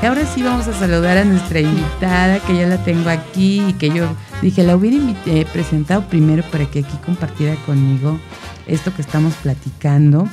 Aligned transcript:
Y 0.00 0.06
ahora 0.06 0.24
sí 0.26 0.44
vamos 0.44 0.68
a 0.68 0.74
saludar 0.74 1.18
a 1.18 1.24
nuestra 1.24 1.58
invitada, 1.60 2.38
que 2.46 2.56
ya 2.56 2.68
la 2.68 2.82
tengo 2.84 3.10
aquí 3.10 3.64
y 3.68 3.72
que 3.72 3.90
yo 3.90 4.06
dije, 4.40 4.62
la 4.62 4.76
hubiera 4.76 4.96
eh, 5.26 5.44
presentado 5.52 6.06
primero 6.08 6.44
para 6.52 6.66
que 6.66 6.80
aquí 6.80 6.96
compartiera 7.04 7.56
conmigo 7.66 8.16
esto 8.68 8.94
que 8.94 9.02
estamos 9.02 9.34
platicando. 9.34 10.28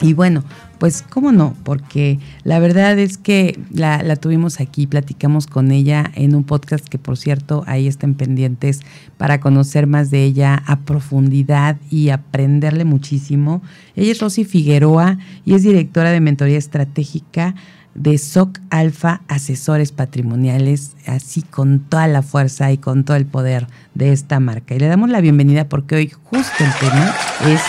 Y 0.00 0.14
bueno, 0.14 0.44
pues 0.78 1.02
cómo 1.02 1.32
no, 1.32 1.56
porque 1.64 2.20
la 2.44 2.60
verdad 2.60 2.96
es 2.98 3.18
que 3.18 3.58
la, 3.72 4.04
la, 4.04 4.14
tuvimos 4.14 4.60
aquí, 4.60 4.86
platicamos 4.86 5.48
con 5.48 5.72
ella 5.72 6.10
en 6.14 6.36
un 6.36 6.44
podcast 6.44 6.88
que 6.88 6.96
por 6.96 7.18
cierto 7.18 7.64
ahí 7.66 7.88
estén 7.88 8.14
pendientes 8.14 8.80
para 9.18 9.40
conocer 9.40 9.88
más 9.88 10.10
de 10.10 10.22
ella 10.22 10.62
a 10.64 10.76
profundidad 10.76 11.76
y 11.90 12.10
aprenderle 12.10 12.84
muchísimo. 12.84 13.62
Ella 13.96 14.12
es 14.12 14.20
Rosy 14.20 14.44
Figueroa 14.44 15.18
y 15.44 15.54
es 15.54 15.64
directora 15.64 16.12
de 16.12 16.20
Mentoría 16.20 16.56
Estratégica 16.56 17.56
de 17.94 18.18
SOC 18.18 18.58
Alfa 18.70 19.22
Asesores 19.28 19.92
Patrimoniales, 19.92 20.92
así 21.06 21.42
con 21.42 21.80
toda 21.80 22.06
la 22.06 22.22
fuerza 22.22 22.70
y 22.72 22.78
con 22.78 23.04
todo 23.04 23.16
el 23.16 23.26
poder 23.26 23.66
de 23.94 24.12
esta 24.12 24.40
marca. 24.40 24.74
Y 24.74 24.78
le 24.78 24.88
damos 24.88 25.10
la 25.10 25.20
bienvenida 25.20 25.68
porque 25.68 25.96
hoy 25.96 26.12
justo 26.24 26.64
el 26.64 26.72
tema 26.74 27.14
es 27.46 27.60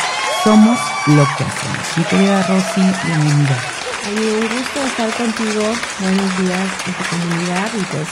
Somos 0.44 0.80
lo 1.08 1.24
que 1.38 1.44
hacemos. 1.44 1.98
Mi 1.98 2.04
querida 2.04 2.44
Rosy, 2.44 2.82
bienvenida. 3.06 3.58
un 4.10 4.58
gusto 4.58 4.84
estar 4.86 5.10
contigo. 5.16 5.64
Buenos 6.00 6.38
días 6.40 6.70
en 6.88 6.94
tu 6.94 7.04
comunidad 7.10 7.68
y 7.80 7.84
pues 7.96 8.08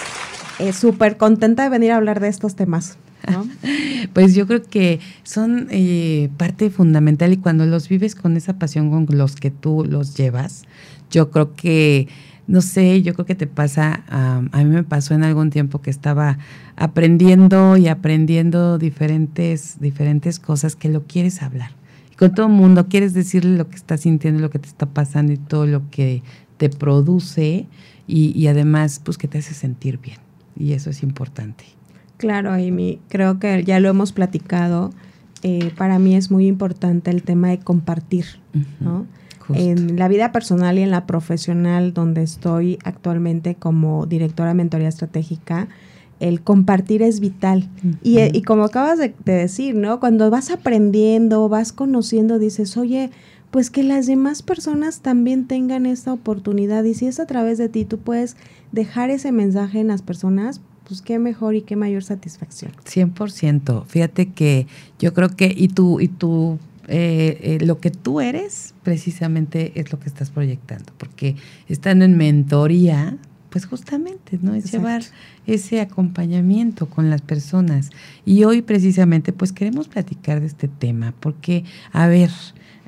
eh, 0.59 0.73
súper 0.73 1.17
contenta 1.17 1.63
de 1.63 1.69
venir 1.69 1.91
a 1.91 1.97
hablar 1.97 2.19
de 2.19 2.27
estos 2.27 2.55
temas. 2.55 2.97
pues 4.13 4.35
yo 4.35 4.47
creo 4.47 4.63
que 4.63 4.99
son 5.23 5.67
eh, 5.71 6.29
parte 6.37 6.69
fundamental 6.69 7.33
y 7.33 7.37
cuando 7.37 7.65
los 7.65 7.89
vives 7.89 8.15
con 8.15 8.37
esa 8.37 8.57
pasión 8.57 8.89
con 9.05 9.17
los 9.17 9.35
que 9.35 9.51
tú 9.51 9.85
los 9.85 10.15
llevas, 10.15 10.63
yo 11.11 11.31
creo 11.31 11.55
que, 11.55 12.07
no 12.47 12.61
sé, 12.61 13.01
yo 13.01 13.13
creo 13.13 13.25
que 13.25 13.35
te 13.35 13.47
pasa, 13.47 14.03
a 14.09 14.41
mí 14.57 14.65
me 14.65 14.83
pasó 14.83 15.13
en 15.13 15.23
algún 15.23 15.49
tiempo 15.49 15.81
que 15.81 15.89
estaba 15.89 16.37
aprendiendo 16.75 17.77
y 17.77 17.87
aprendiendo 17.87 18.77
diferentes, 18.77 19.79
diferentes 19.79 20.39
cosas 20.39 20.75
que 20.75 20.89
lo 20.89 21.03
quieres 21.03 21.41
hablar. 21.41 21.71
Y 22.11 22.15
con 22.15 22.33
todo 22.33 22.47
el 22.47 22.53
mundo 22.53 22.87
quieres 22.87 23.13
decirle 23.13 23.57
lo 23.57 23.69
que 23.69 23.75
estás 23.75 24.01
sintiendo, 24.01 24.41
lo 24.41 24.49
que 24.49 24.59
te 24.59 24.67
está 24.67 24.85
pasando 24.85 25.33
y 25.33 25.37
todo 25.37 25.65
lo 25.65 25.89
que 25.89 26.23
te 26.57 26.69
produce 26.69 27.67
y, 28.07 28.37
y 28.37 28.47
además 28.47 29.01
pues 29.03 29.17
que 29.17 29.27
te 29.27 29.39
hace 29.39 29.53
sentir 29.53 29.99
bien. 29.99 30.17
Y 30.57 30.73
eso 30.73 30.89
es 30.89 31.03
importante. 31.03 31.78
Claro, 32.19 32.51
Amy, 32.51 32.99
creo 33.07 33.39
que 33.39 33.63
ya 33.63 33.79
lo 33.79 33.87
hemos 33.87 34.11
platicado. 34.11 34.91
Eh, 35.41 35.71
para 35.77 35.99
mí 35.99 36.15
es 36.15 36.29
muy 36.29 36.47
importante 36.47 37.11
el 37.11 37.23
tema 37.23 37.47
de 37.47 37.59
compartir, 37.59 38.25
¿no? 38.81 39.07
En 39.53 39.97
la 39.97 40.09
vida 40.09 40.33
personal 40.33 40.77
y 40.77 40.81
en 40.81 40.91
la 40.91 41.07
profesional, 41.07 41.93
donde 41.93 42.21
estoy 42.21 42.77
actualmente 42.83 43.55
como 43.55 44.05
directora 44.05 44.49
de 44.49 44.55
mentoría 44.55 44.89
estratégica, 44.89 45.69
el 46.19 46.41
compartir 46.41 47.01
es 47.01 47.21
vital. 47.21 47.69
y, 48.03 48.19
y, 48.19 48.41
como 48.41 48.65
acabas 48.65 48.99
de, 48.99 49.15
decir, 49.23 49.75
¿no? 49.75 50.01
Cuando 50.01 50.29
vas 50.29 50.51
aprendiendo, 50.51 51.47
vas 51.47 51.71
conociendo, 51.71 52.37
dices, 52.37 52.75
oye, 52.75 53.11
pues 53.49 53.71
que 53.71 53.81
las 53.81 54.07
demás 54.07 54.43
personas 54.43 54.99
también 54.99 55.47
tengan 55.47 55.85
esta 55.85 56.11
oportunidad. 56.11 56.83
Y 56.83 56.95
si 56.95 57.07
es 57.07 57.21
a 57.21 57.25
través 57.25 57.57
de 57.57 57.69
ti, 57.69 57.85
tú 57.85 57.97
puedes 57.97 58.35
dejar 58.73 59.09
ese 59.09 59.31
mensaje 59.31 59.79
en 59.79 59.87
las 59.87 60.01
personas, 60.01 60.59
pues 60.89 61.01
qué 61.01 61.19
mejor 61.19 61.55
y 61.55 61.61
qué 61.61 61.75
mayor 61.75 62.03
satisfacción. 62.03 62.71
100%. 62.83 63.85
Fíjate 63.85 64.31
que 64.31 64.67
yo 64.97 65.13
creo 65.13 65.29
que, 65.29 65.53
y 65.55 65.69
tú, 65.69 65.99
y 65.99 66.07
tú 66.07 66.57
eh, 66.87 67.39
eh, 67.43 67.65
lo 67.65 67.79
que 67.79 67.91
tú 67.91 68.19
eres 68.19 68.73
precisamente 68.81 69.71
es 69.79 69.91
lo 69.91 69.99
que 69.99 70.09
estás 70.09 70.31
proyectando, 70.31 70.91
porque 70.97 71.35
estando 71.67 72.03
en 72.03 72.17
mentoría, 72.17 73.15
pues 73.51 73.67
justamente, 73.67 74.39
¿no? 74.41 74.55
Es 74.55 74.71
llevar 74.71 75.03
ese 75.45 75.81
acompañamiento 75.81 76.87
con 76.87 77.11
las 77.11 77.21
personas. 77.21 77.91
Y 78.25 78.43
hoy 78.43 78.63
precisamente, 78.63 79.31
pues 79.31 79.51
queremos 79.51 79.87
platicar 79.87 80.39
de 80.39 80.47
este 80.47 80.67
tema, 80.67 81.13
porque, 81.19 81.63
a 81.91 82.07
ver, 82.07 82.31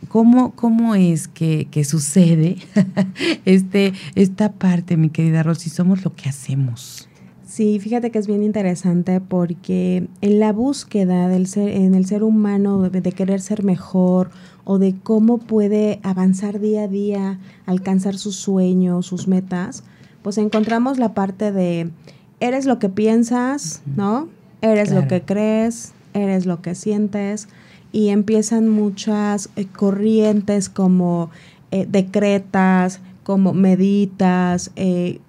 ¿cómo, 0.08 0.56
cómo 0.56 0.96
es 0.96 1.28
que, 1.28 1.68
que 1.70 1.84
sucede 1.84 2.58
este, 3.46 3.94
esta 4.16 4.54
parte, 4.54 4.98
mi 4.98 5.10
querida 5.10 5.44
Rosy? 5.44 5.70
Somos 5.70 6.04
lo 6.04 6.16
que 6.16 6.28
hacemos. 6.28 7.08
Sí, 7.52 7.80
fíjate 7.82 8.12
que 8.12 8.20
es 8.20 8.28
bien 8.28 8.44
interesante 8.44 9.20
porque 9.20 10.08
en 10.22 10.40
la 10.40 10.54
búsqueda 10.54 11.28
del 11.28 11.48
ser, 11.48 11.68
en 11.68 11.96
el 11.96 12.06
ser 12.06 12.24
humano 12.24 12.90
de, 12.90 13.12
querer 13.12 13.42
ser 13.42 13.66
mejor 13.66 14.32
o 14.64 14.80
de 14.80 14.96
cómo 15.04 15.38
puede 15.38 16.00
avanzar 16.02 16.62
día 16.62 16.84
a 16.84 16.88
día, 16.88 17.40
alcanzar 17.66 18.18
sus 18.18 18.38
sueños, 18.38 19.06
sus 19.06 19.28
metas, 19.28 19.84
pues 20.22 20.38
encontramos 20.38 20.98
la 20.98 21.14
parte 21.14 21.52
de 21.52 21.92
eres 22.40 22.66
lo 22.66 22.80
que 22.80 22.88
piensas, 22.88 23.82
¿no? 23.98 24.30
Eres 24.62 24.90
lo 24.94 25.10
que 25.10 25.24
crees, 25.24 25.92
eres 26.14 26.46
lo 26.46 26.62
que 26.62 26.74
sientes 26.74 27.50
y 27.92 28.08
empiezan 28.08 28.70
muchas 28.70 29.50
eh, 29.58 29.66
corrientes 29.66 30.70
como 30.70 31.32
eh, 31.72 31.86
decretas, 31.86 33.02
como 33.24 33.54
meditas, 33.54 34.72
eh, 34.78 35.20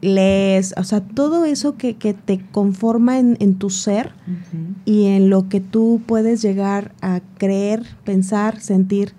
lees, 0.00 0.74
o 0.76 0.84
sea, 0.84 1.00
todo 1.00 1.44
eso 1.44 1.76
que, 1.76 1.94
te 1.94 2.40
conforma 2.50 3.18
en, 3.18 3.54
tu 3.54 3.70
ser 3.70 4.12
y 4.84 5.06
en 5.06 5.30
lo 5.30 5.48
que 5.48 5.60
tú 5.60 6.00
puedes 6.06 6.42
llegar 6.42 6.92
a 7.00 7.20
creer, 7.38 7.82
pensar, 8.04 8.60
sentir. 8.60 9.12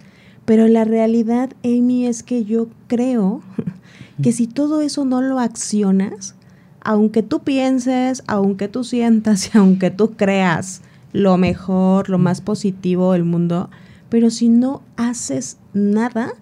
Pero 0.46 0.68
la 0.68 0.84
realidad, 0.84 1.52
Amy, 1.64 2.08
es 2.08 2.24
que 2.24 2.44
yo 2.46 2.68
creo 2.88 3.42
que 4.24 4.32
si 4.32 4.48
todo 4.48 4.82
eso 4.82 5.06
no 5.06 5.22
lo 5.22 5.40
accionas, 5.40 6.36
aunque 6.82 7.24
tú 7.24 7.42
pienses, 7.42 8.24
aunque 8.28 8.68
tú 8.68 8.84
sientas 8.84 9.54
y 9.54 9.58
aunque 9.58 9.92
tú 9.92 10.12
creas 10.12 10.82
lo 11.12 11.38
mejor, 11.38 12.10
lo 12.10 12.18
más 12.18 12.42
positivo 12.42 13.14
del 13.14 13.26
mundo, 13.26 13.70
pero 14.10 14.30
si 14.30 14.50
no 14.50 14.82
haces 14.96 15.58
nada, 15.74 16.34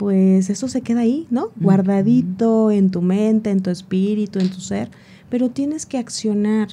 pues 0.00 0.48
eso 0.48 0.66
se 0.66 0.80
queda 0.80 1.00
ahí, 1.00 1.26
¿no? 1.28 1.50
Guardadito 1.56 2.70
en 2.70 2.90
tu 2.90 3.02
mente, 3.02 3.50
en 3.50 3.60
tu 3.60 3.68
espíritu, 3.68 4.38
en 4.38 4.48
tu 4.48 4.58
ser, 4.58 4.90
pero 5.28 5.50
tienes 5.50 5.84
que 5.84 5.98
accionar. 5.98 6.68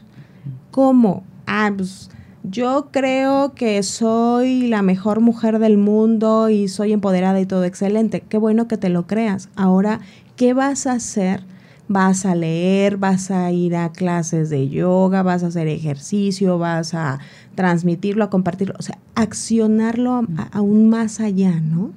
¿Cómo? 0.72 1.26
Ah, 1.46 1.70
pues 1.76 2.10
yo 2.44 2.88
creo 2.90 3.54
que 3.54 3.84
soy 3.84 4.68
la 4.68 4.82
mejor 4.82 5.20
mujer 5.20 5.60
del 5.60 5.78
mundo 5.78 6.48
y 6.48 6.70
soy 6.70 6.94
empoderada 6.94 7.42
y 7.42 7.46
todo 7.46 7.66
excelente. 7.66 8.22
Qué 8.22 8.38
bueno 8.38 8.70
que 8.70 8.78
te 8.78 8.88
lo 8.88 9.08
creas. 9.08 9.50
Ahora, 9.58 10.00
¿qué 10.38 10.54
vas 10.54 10.88
a 10.88 10.94
hacer? 10.94 11.44
Vas 11.90 12.26
a 12.26 12.34
leer, 12.34 12.96
vas 12.96 13.30
a 13.30 13.52
ir 13.52 13.76
a 13.76 13.92
clases 13.92 14.50
de 14.50 14.70
yoga, 14.70 15.22
vas 15.22 15.44
a 15.44 15.48
hacer 15.48 15.68
ejercicio, 15.68 16.60
vas 16.60 16.94
a 16.94 17.20
transmitirlo, 17.56 18.24
a 18.24 18.30
compartirlo, 18.30 18.76
o 18.80 18.84
sea, 18.84 19.00
accionarlo 19.16 20.26
aún 20.54 20.88
más 20.88 21.20
allá, 21.20 21.60
¿no? 21.60 21.92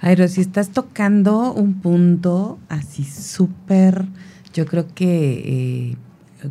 Ay, 0.00 0.16
si 0.28 0.40
estás 0.40 0.70
tocando 0.70 1.52
un 1.52 1.80
punto 1.80 2.58
así 2.68 3.02
súper, 3.02 4.06
yo 4.54 4.64
creo 4.64 4.86
que 4.94 5.90
eh, 5.92 5.96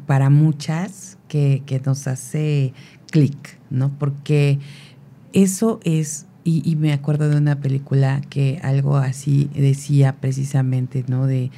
para 0.05 0.29
muchas 0.29 1.17
que, 1.29 1.81
nos 1.85 2.07
hace 2.07 2.73
clic, 3.09 3.57
¿no? 3.69 3.89
Porque 3.97 4.59
eso 5.31 5.79
es, 5.85 6.25
y, 6.43 6.75
me 6.75 6.91
acuerdo 6.91 7.29
de 7.29 7.37
una 7.37 7.59
película 7.61 8.19
que 8.29 8.59
algo 8.63 8.97
así 8.97 9.49
decía 9.55 10.17
precisamente, 10.19 11.05
¿no? 11.07 11.25
De 11.25 11.49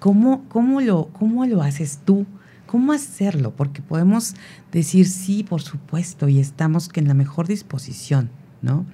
cómo, 0.00 0.44
cómo, 0.48 0.82
lo, 0.82 1.06
cómo 1.08 1.46
lo 1.46 1.62
haces 1.62 2.00
tú, 2.04 2.26
cómo 2.66 2.92
hacerlo, 2.92 3.54
porque 3.56 3.80
podemos 3.80 4.34
decir 4.70 5.08
sí, 5.08 5.44
por 5.44 5.62
supuesto, 5.62 6.28
y 6.28 6.40
estamos 6.40 6.90
en 6.94 7.08
la 7.08 7.14
mejor 7.14 7.48
disposición, 7.48 8.28
¿no? 8.60 8.84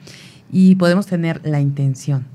Y 0.50 0.74
podemos 0.76 1.06
tener 1.06 1.40
la 1.44 1.60
intención. 1.60 2.26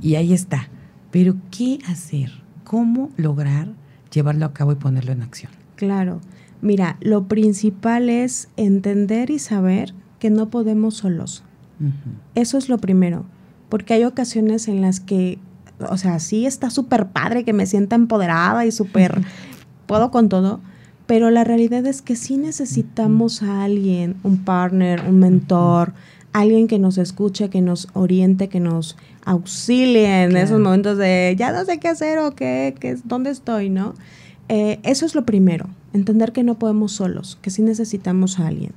Y 0.00 0.14
ahí 0.14 0.32
está. 0.32 0.68
Pero 1.10 1.36
¿qué 1.50 1.78
hacer? 1.88 2.30
¿Cómo 2.64 3.10
lograr 3.16 3.68
llevarlo 4.12 4.46
a 4.46 4.52
cabo 4.52 4.72
y 4.72 4.76
ponerlo 4.76 5.12
en 5.12 5.22
acción? 5.22 5.52
Claro. 5.76 6.20
Mira, 6.62 6.96
lo 7.00 7.26
principal 7.26 8.08
es 8.10 8.48
entender 8.56 9.30
y 9.30 9.38
saber 9.38 9.94
que 10.18 10.30
no 10.30 10.50
podemos 10.50 10.94
solos. 10.94 11.42
Eso 12.34 12.58
es 12.58 12.68
lo 12.68 12.76
primero, 12.76 13.24
porque 13.70 13.94
hay 13.94 14.04
ocasiones 14.04 14.68
en 14.68 14.82
las 14.82 15.00
que 15.00 15.38
o 15.88 15.96
sea, 15.96 16.18
sí 16.18 16.46
está 16.46 16.70
súper 16.70 17.06
padre 17.08 17.44
que 17.44 17.52
me 17.52 17.66
sienta 17.66 17.96
empoderada 17.96 18.66
y 18.66 18.72
súper, 18.72 19.22
puedo 19.86 20.10
con 20.10 20.28
todo, 20.28 20.60
pero 21.06 21.30
la 21.30 21.44
realidad 21.44 21.86
es 21.86 22.02
que 22.02 22.16
sí 22.16 22.36
necesitamos 22.36 23.42
a 23.42 23.64
alguien, 23.64 24.16
un 24.22 24.44
partner, 24.44 25.02
un 25.08 25.18
mentor, 25.18 25.92
alguien 26.32 26.68
que 26.68 26.78
nos 26.78 26.98
escuche, 26.98 27.50
que 27.50 27.60
nos 27.60 27.88
oriente, 27.92 28.48
que 28.48 28.60
nos 28.60 28.96
auxilie 29.24 30.24
en 30.24 30.36
esos 30.36 30.60
momentos 30.60 30.96
de 30.96 31.34
ya 31.38 31.52
no 31.52 31.64
sé 31.64 31.78
qué 31.78 31.88
hacer 31.88 32.18
o 32.18 32.34
qué, 32.34 32.74
qué 32.78 32.96
dónde 33.04 33.30
estoy, 33.30 33.68
¿no? 33.68 33.94
Eh, 34.48 34.80
eso 34.82 35.06
es 35.06 35.14
lo 35.14 35.24
primero, 35.24 35.66
entender 35.92 36.32
que 36.32 36.42
no 36.42 36.58
podemos 36.58 36.92
solos, 36.92 37.38
que 37.42 37.50
sí 37.50 37.62
necesitamos 37.62 38.38
a 38.38 38.46
alguien. 38.46 38.72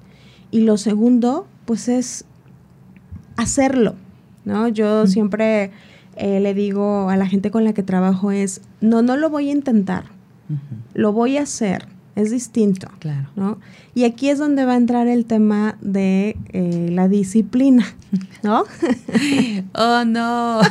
Y 0.51 0.61
lo 0.61 0.77
segundo, 0.77 1.47
pues 1.65 1.87
es 1.87 2.25
hacerlo, 3.37 3.95
¿no? 4.45 4.67
Yo 4.67 5.07
siempre 5.07 5.71
eh, 6.15 6.39
le 6.39 6.53
digo 6.53 7.09
a 7.09 7.17
la 7.17 7.27
gente 7.27 7.49
con 7.49 7.63
la 7.63 7.73
que 7.73 7.83
trabajo 7.83 8.31
es, 8.31 8.61
no, 8.81 9.01
no 9.01 9.17
lo 9.17 9.29
voy 9.29 9.49
a 9.49 9.53
intentar, 9.53 10.05
lo 10.93 11.13
voy 11.13 11.37
a 11.37 11.43
hacer 11.43 11.87
es 12.15 12.31
distinto. 12.31 12.87
Claro. 12.99 13.27
¿no? 13.35 13.57
Y 13.95 14.03
aquí 14.03 14.29
es 14.29 14.39
donde 14.39 14.65
va 14.65 14.73
a 14.73 14.77
entrar 14.77 15.07
el 15.07 15.25
tema 15.25 15.77
de 15.81 16.37
eh, 16.51 16.89
la 16.91 17.07
disciplina, 17.07 17.85
¿no? 18.43 18.63
oh, 19.73 20.03
no. 20.05 20.61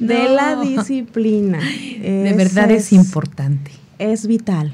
de 0.00 0.28
la 0.28 0.60
disciplina. 0.60 1.58
de 1.58 2.34
verdad 2.36 2.70
es, 2.70 2.92
importante. 2.92 3.70
Es 3.98 4.26
vital, 4.26 4.72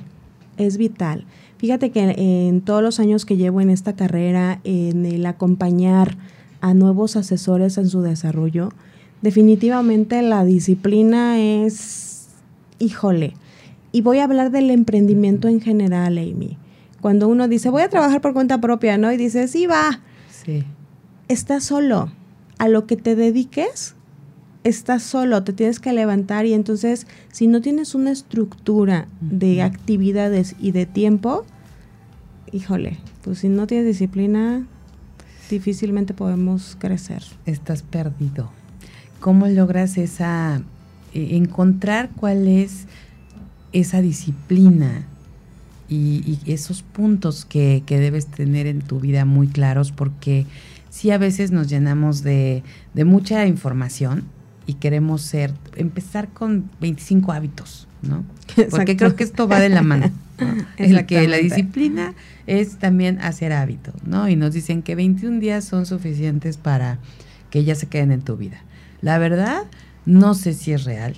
es 0.57 0.77
vital. 0.77 1.25
Fíjate 1.59 1.91
que 1.91 2.15
en 2.17 2.63
todos 2.63 2.83
los 2.83 3.01
años 3.01 3.27
que 3.27 3.37
llevo 3.37 3.61
en 3.61 3.69
esta 3.69 3.95
carrera, 3.95 4.61
en 4.65 5.05
el 5.05 5.27
acompañar 5.27 6.17
a 6.63 6.73
nuevos 6.73 7.17
asesores 7.17 7.77
en 7.77 7.89
su 7.91 8.01
desarrollo, 8.01 8.71
definitivamente 9.21 10.23
la 10.23 10.45
disciplina 10.45 11.39
es, 11.39 12.29
híjole, 12.79 13.35
y 13.93 14.03
voy 14.03 14.19
a 14.19 14.25
hablar 14.25 14.51
del 14.51 14.71
emprendimiento 14.71 15.49
en 15.49 15.61
general, 15.61 16.19
Amy. 16.19 16.57
Cuando 17.01 17.29
uno 17.29 17.49
dice, 17.49 17.71
voy 17.71 17.83
a 17.83 17.89
trabajar 17.89 18.21
por 18.21 18.35
cuenta 18.35 18.61
propia, 18.61 18.99
¿no? 18.99 19.11
Y 19.13 19.17
dice, 19.17 19.49
sí, 19.49 19.67
va. 19.67 20.01
Sí. 20.31 20.65
Estás 21.29 21.65
solo. 21.65 22.13
A 22.59 22.69
lo 22.69 22.87
que 22.87 22.97
te 22.97 23.17
dediques, 23.17 23.95
estás 24.65 25.03
solo, 25.03 25.43
te 25.43 25.53
tienes 25.53 25.81
que 25.81 25.93
levantar 25.93 26.47
y 26.47 26.53
entonces 26.53 27.07
si 27.33 27.47
no 27.47 27.61
tienes 27.61 27.95
una 27.95 28.11
estructura 28.11 29.09
de 29.21 29.63
actividades 29.63 30.55
y 30.61 30.73
de 30.73 30.87
tiempo, 30.87 31.45
híjole, 32.53 32.99
pues 33.23 33.39
si 33.39 33.49
no 33.49 33.67
tienes 33.67 33.87
disciplina, 33.87 34.67
difícilmente 35.49 36.15
podemos 36.15 36.77
crecer. 36.79 37.23
Estás 37.47 37.83
perdido. 37.83 38.51
¿Cómo 39.21 39.47
logras 39.49 39.99
esa, 39.99 40.63
eh, 41.15 41.37
encontrar 41.37 42.11
cuál 42.17 42.47
es 42.49 42.87
esa 43.73 44.01
disciplina 44.03 45.07
y, 45.89 46.39
esos 46.47 46.83
puntos 46.83 47.45
que, 47.45 47.83
debes 47.87 48.27
tener 48.27 48.67
en 48.67 48.81
tu 48.81 49.01
vida 49.01 49.25
muy 49.25 49.49
claros 49.49 49.91
porque 49.91 50.47
sí 50.89 51.11
a 51.11 51.19
veces 51.19 51.51
nos 51.51 51.69
llenamos 51.69 52.23
de, 52.23 52.63
mucha 53.05 53.47
información 53.47 54.25
y 54.67 54.75
queremos 54.75 55.23
ser, 55.23 55.53
empezar 55.77 56.29
con 56.29 56.71
25 56.81 57.33
hábitos, 57.33 57.89
¿no? 58.03 58.25
Porque 58.71 58.97
creo 58.97 59.17
que 59.17 59.25
esto 59.25 59.49
va 59.49 59.59
de 59.59 59.69
la 59.69 59.83
mano. 59.83 60.11
El 60.79 61.05
que 61.07 61.27
la 61.29 61.37
disciplina 61.37 62.15
es 62.47 62.79
también 62.79 63.19
hacer 63.21 63.53
hábitos, 63.53 63.95
¿no? 64.05 64.29
Y 64.29 64.37
nos 64.37 64.55
dicen 64.55 64.83
que 64.83 64.95
21 64.95 65.41
días 65.41 65.65
son 65.65 65.87
suficientes 65.87 66.57
para 66.57 66.99
que 67.51 67.65
ya 67.65 67.75
se 67.75 67.87
queden 67.87 68.13
en 68.13 68.23
tu 68.23 68.37
vida. 68.37 68.63
La 69.03 69.19
verdad, 69.19 69.65
no 70.07 70.35
sé 70.35 70.55
si 70.55 70.73
es 70.73 70.85
real 70.85 71.17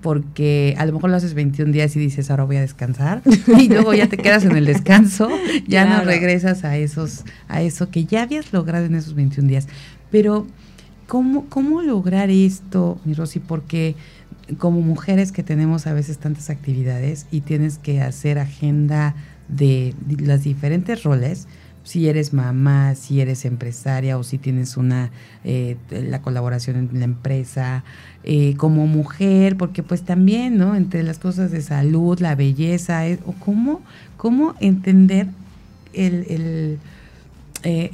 porque 0.00 0.74
a 0.78 0.86
lo 0.86 0.92
mejor 0.92 1.10
lo 1.10 1.16
haces 1.16 1.34
21 1.34 1.72
días 1.72 1.94
y 1.96 1.98
dices, 1.98 2.30
ahora 2.30 2.44
voy 2.44 2.56
a 2.56 2.60
descansar, 2.60 3.22
y 3.58 3.68
luego 3.68 3.94
ya 3.94 4.08
te 4.08 4.16
quedas 4.16 4.44
en 4.44 4.56
el 4.56 4.64
descanso, 4.66 5.28
ya 5.66 5.84
no 5.84 6.04
regresas 6.04 6.64
a 6.64 6.76
esos, 6.76 7.24
a 7.48 7.62
eso 7.62 7.90
que 7.90 8.04
ya 8.04 8.22
habías 8.22 8.52
logrado 8.52 8.86
en 8.86 8.94
esos 8.94 9.14
21 9.14 9.48
días. 9.48 9.68
Pero, 10.10 10.46
¿cómo, 11.06 11.46
cómo 11.48 11.82
lograr 11.82 12.30
esto, 12.30 12.98
mi 13.04 13.14
Rosy? 13.14 13.40
Porque 13.40 13.94
como 14.58 14.80
mujeres 14.80 15.32
que 15.32 15.42
tenemos 15.42 15.86
a 15.86 15.92
veces 15.92 16.18
tantas 16.18 16.50
actividades 16.50 17.26
y 17.30 17.42
tienes 17.42 17.78
que 17.78 18.00
hacer 18.00 18.38
agenda 18.38 19.14
de, 19.48 19.94
de 20.06 20.26
los 20.26 20.42
diferentes 20.42 21.04
roles, 21.04 21.46
si 21.82 22.08
eres 22.08 22.32
mamá, 22.32 22.94
si 22.94 23.20
eres 23.20 23.44
empresaria 23.44 24.18
o 24.18 24.24
si 24.24 24.38
tienes 24.38 24.76
una 24.76 25.10
eh, 25.44 25.76
la 25.90 26.22
colaboración 26.22 26.76
en 26.76 26.98
la 26.98 27.04
empresa, 27.04 27.84
eh, 28.22 28.54
como 28.56 28.86
mujer, 28.86 29.56
porque 29.56 29.82
pues 29.82 30.02
también, 30.02 30.58
¿no? 30.58 30.76
Entre 30.76 31.02
las 31.02 31.18
cosas 31.18 31.50
de 31.50 31.62
salud, 31.62 32.18
la 32.20 32.34
belleza, 32.34 33.06
eh, 33.08 33.18
o 33.26 33.32
cómo, 33.32 33.80
cómo 34.16 34.54
entender 34.60 35.28
el, 35.92 36.78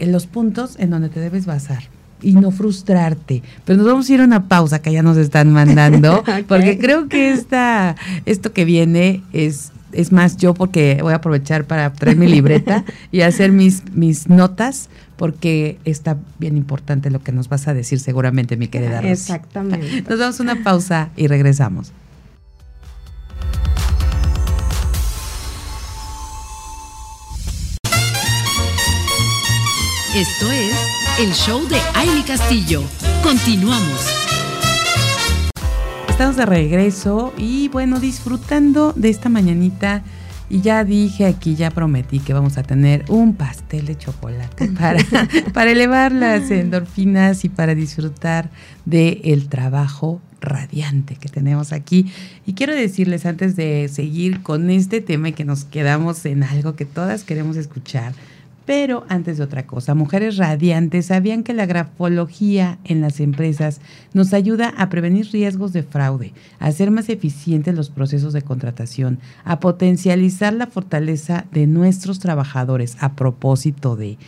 los 0.01 0.27
puntos 0.27 0.77
en 0.79 0.91
donde 0.91 1.09
te 1.09 1.21
debes 1.21 1.47
basar 1.47 1.85
y 2.23 2.33
no 2.33 2.51
frustrarte. 2.51 3.43
Pero 3.65 3.79
nos 3.79 3.87
vamos 3.87 4.09
a 4.09 4.15
ir 4.15 4.21
a 4.21 4.25
una 4.25 4.49
pausa 4.49 4.81
que 4.81 4.93
ya 4.93 5.03
nos 5.03 5.17
están 5.17 5.53
mandando, 5.53 6.25
porque 6.49 6.79
creo 6.79 7.09
que 7.09 7.31
esta, 7.31 7.97
esto 8.25 8.53
que 8.53 8.65
viene 8.65 9.23
es 9.33 9.73
es 9.93 10.13
más, 10.13 10.37
yo 10.37 10.55
porque 10.55 10.99
voy 11.03 11.13
a 11.13 11.17
aprovechar 11.17 11.65
para 11.65 11.93
traer 11.93 12.17
mi 12.17 12.27
libreta 12.27 12.85
y 13.13 13.21
hacer 13.23 13.53
mis, 13.53 13.83
mis 13.93 14.29
notas, 14.29 14.89
porque 15.17 15.79
está 15.85 16.19
bien 16.39 16.57
importante 16.57 17.11
lo 17.11 17.23
que 17.23 17.33
nos 17.33 17.49
vas 17.49 17.69
a 17.69 17.75
decir 17.75 18.01
seguramente, 18.01 18.57
mi 18.57 18.69
querida 18.69 19.01
Rosy. 19.01 19.13
Exactamente. 19.13 20.03
Nos 20.09 20.19
damos 20.19 20.41
una 20.41 20.63
pausa 20.63 21.11
y 21.17 21.27
regresamos. 21.27 21.93
Esto 30.15 30.51
es 30.51 30.75
el 31.19 31.33
show 31.35 31.69
de 31.69 31.79
Aile 31.95 32.25
Castillo. 32.25 32.83
Continuamos. 33.23 34.26
Estamos 36.17 36.37
de 36.37 36.47
regreso 36.47 37.35
y 37.37 37.69
bueno, 37.69 38.01
disfrutando 38.01 38.95
de 38.95 39.11
esta 39.11 39.29
mañanita. 39.29 40.03
Y 40.49 40.63
ya 40.63 40.83
dije 40.83 41.27
aquí, 41.27 41.57
ya 41.57 41.71
prometí 41.71 42.21
que 42.21 42.33
vamos 42.33 42.57
a 42.57 42.63
tener 42.63 43.05
un 43.09 43.35
pastel 43.35 43.85
de 43.85 43.99
chocolate 43.99 44.69
para, 44.81 45.05
para 45.53 45.73
elevar 45.73 46.13
las 46.13 46.51
endorfinas 46.51 47.45
y 47.45 47.51
para 47.51 47.75
disfrutar 47.75 48.49
del 48.87 49.21
el 49.25 49.49
trabajo 49.51 50.23
radiante 50.41 51.17
que 51.17 51.29
tenemos 51.29 51.75
aquí. 51.75 52.11
Y 52.47 52.55
quiero 52.55 52.75
decirles 52.75 53.27
antes 53.27 53.55
de 53.55 53.91
seguir 53.93 54.43
con 54.43 54.71
este 54.71 55.03
tema 55.03 55.29
y 55.29 55.33
que 55.35 55.45
nos 55.45 55.65
quedamos 55.65 56.25
en 56.25 56.45
algo 56.45 56.77
que 56.77 56.87
todas 56.87 57.25
queremos 57.25 57.59
escuchar, 57.59 58.15
pero 58.67 59.07
antes 59.09 59.39
de 59.39 59.45
otra 59.45 59.65
cosa, 59.65 59.95
Mujeres 59.95 60.37
Radiantes 60.37 61.07
sabían 61.07 61.45
que 61.45 61.55
la 61.55 61.67
grafología 61.67 62.79
en 62.85 63.01
las 63.01 63.21
empresas 63.21 63.81
nos 64.13 64.35
ayuda 64.35 64.75
a 64.77 64.89
prevenir 64.89 65.29
riesgos 65.33 65.73
de 65.73 65.85
fraude, 65.85 66.33
a 66.59 66.67
hacer 66.67 66.91
más 66.91 67.09
eficientes 67.09 67.77
los 67.77 67.91
procesos 67.91 68.33
de 68.33 68.43
contratación, 68.43 69.21
a 69.45 69.61
potencializar 69.61 70.53
la 70.53 70.67
fortaleza 70.67 71.47
de 71.53 71.69
nuestros 71.69 72.19
trabajadores 72.19 72.97
a 73.01 73.15
propósito 73.15 73.95
de... 73.97 74.19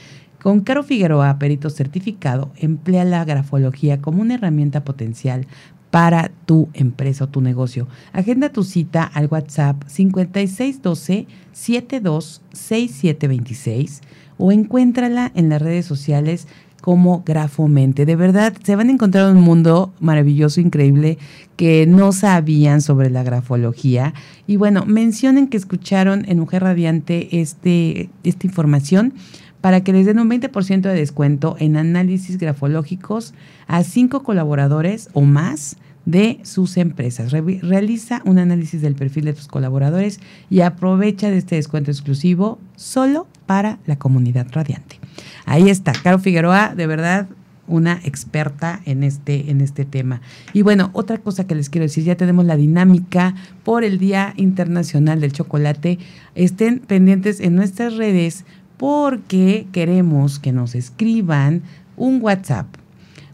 Con 0.40 0.61
Caro 0.61 0.85
Figueroa, 0.85 1.37
perito 1.40 1.68
certificado, 1.68 2.52
emplea 2.54 3.04
la 3.04 3.25
grafología 3.25 4.00
como 4.00 4.23
una 4.23 4.35
herramienta 4.35 4.85
potencial 4.85 5.49
para 5.90 6.30
tu 6.47 6.68
empresa 6.75 7.25
o 7.25 7.28
tu 7.28 7.40
negocio. 7.40 7.88
Agenda 8.12 8.50
tu 8.50 8.62
cita 8.62 9.02
al 9.02 9.26
WhatsApp 9.26 9.83
5612 9.88 11.26
726726 11.52 14.02
o 14.38 14.52
encuéntrala 14.52 15.30
en 15.35 15.49
las 15.49 15.61
redes 15.61 15.85
sociales 15.85 16.47
como 16.80 17.23
Grafomente. 17.26 18.07
De 18.07 18.16
verdad, 18.16 18.54
se 18.62 18.76
van 18.76 18.88
a 18.88 18.92
encontrar 18.92 19.30
un 19.30 19.40
mundo 19.40 19.92
maravilloso, 20.00 20.61
increíble, 20.61 21.18
que 21.57 21.87
no 21.87 22.12
sabían 22.12 22.80
sobre 22.80 23.11
la 23.11 23.25
grafología. 23.25 24.14
Y 24.47 24.57
bueno, 24.57 24.85
mencionen 24.87 25.49
que 25.49 25.57
escucharon 25.57 26.25
en 26.28 26.38
Mujer 26.38 26.62
Radiante 26.62 27.40
este, 27.40 28.11
esta 28.23 28.47
información 28.47 29.12
para 29.61 29.83
que 29.83 29.92
les 29.92 30.07
den 30.07 30.21
un 30.21 30.30
20% 30.30 30.83
de 30.83 30.95
descuento 30.95 31.57
en 31.59 31.76
análisis 31.76 32.38
grafológicos 32.38 33.35
a 33.66 33.83
cinco 33.83 34.23
colaboradores 34.23 35.11
o 35.14 35.23
más 35.23 35.76
de 36.08 36.40
sus 36.42 36.78
empresas. 36.78 37.32
realiza 37.32 38.22
un 38.24 38.38
análisis 38.38 38.80
del 38.80 38.94
perfil 38.94 39.26
de 39.26 39.34
tus 39.34 39.46
colaboradores 39.46 40.20
y 40.48 40.62
aprovecha 40.62 41.30
de 41.30 41.36
este 41.36 41.56
descuento 41.56 41.90
exclusivo 41.90 42.58
solo 42.76 43.26
para 43.44 43.78
la 43.84 43.98
comunidad 43.98 44.46
radiante. 44.50 44.98
Ahí 45.44 45.68
está, 45.68 45.92
Caro 45.92 46.18
Figueroa, 46.18 46.74
de 46.74 46.86
verdad 46.86 47.28
una 47.66 48.00
experta 48.04 48.80
en 48.86 49.02
este, 49.04 49.50
en 49.50 49.60
este 49.60 49.84
tema. 49.84 50.22
Y 50.54 50.62
bueno, 50.62 50.88
otra 50.94 51.18
cosa 51.18 51.46
que 51.46 51.54
les 51.54 51.68
quiero 51.68 51.84
decir, 51.84 52.04
ya 52.04 52.16
tenemos 52.16 52.46
la 52.46 52.56
dinámica 52.56 53.34
por 53.62 53.84
el 53.84 53.98
Día 53.98 54.32
Internacional 54.38 55.20
del 55.20 55.34
Chocolate. 55.34 55.98
Estén 56.34 56.78
pendientes 56.78 57.38
en 57.40 57.54
nuestras 57.54 57.96
redes 57.96 58.46
porque 58.78 59.66
queremos 59.72 60.38
que 60.38 60.52
nos 60.52 60.74
escriban 60.74 61.60
un 61.98 62.22
WhatsApp 62.22 62.77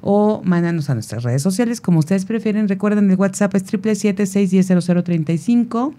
o 0.06 0.42
mándanos 0.44 0.90
a 0.90 0.94
nuestras 0.94 1.22
redes 1.22 1.40
sociales, 1.40 1.80
como 1.80 1.98
ustedes 1.98 2.26
prefieren. 2.26 2.68
Recuerden, 2.68 3.10
el 3.10 3.16
WhatsApp 3.16 3.54
es 3.54 3.64
777-610-0035. 3.72 5.94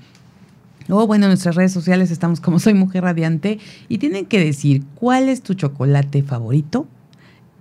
O 0.90 1.08
bueno, 1.08 1.26
en 1.26 1.32
nuestras 1.32 1.56
redes 1.56 1.72
sociales 1.72 2.12
estamos 2.12 2.40
como 2.40 2.60
Soy 2.60 2.76
Mujer 2.76 3.04
Radiante 3.04 3.58
y 3.90 3.98
tienen 3.98 4.28
que 4.28 4.40
decir 4.40 4.84
cuál 4.94 5.28
es 5.28 5.42
tu 5.42 5.56
chocolate 5.56 6.22
favorito 6.22 6.88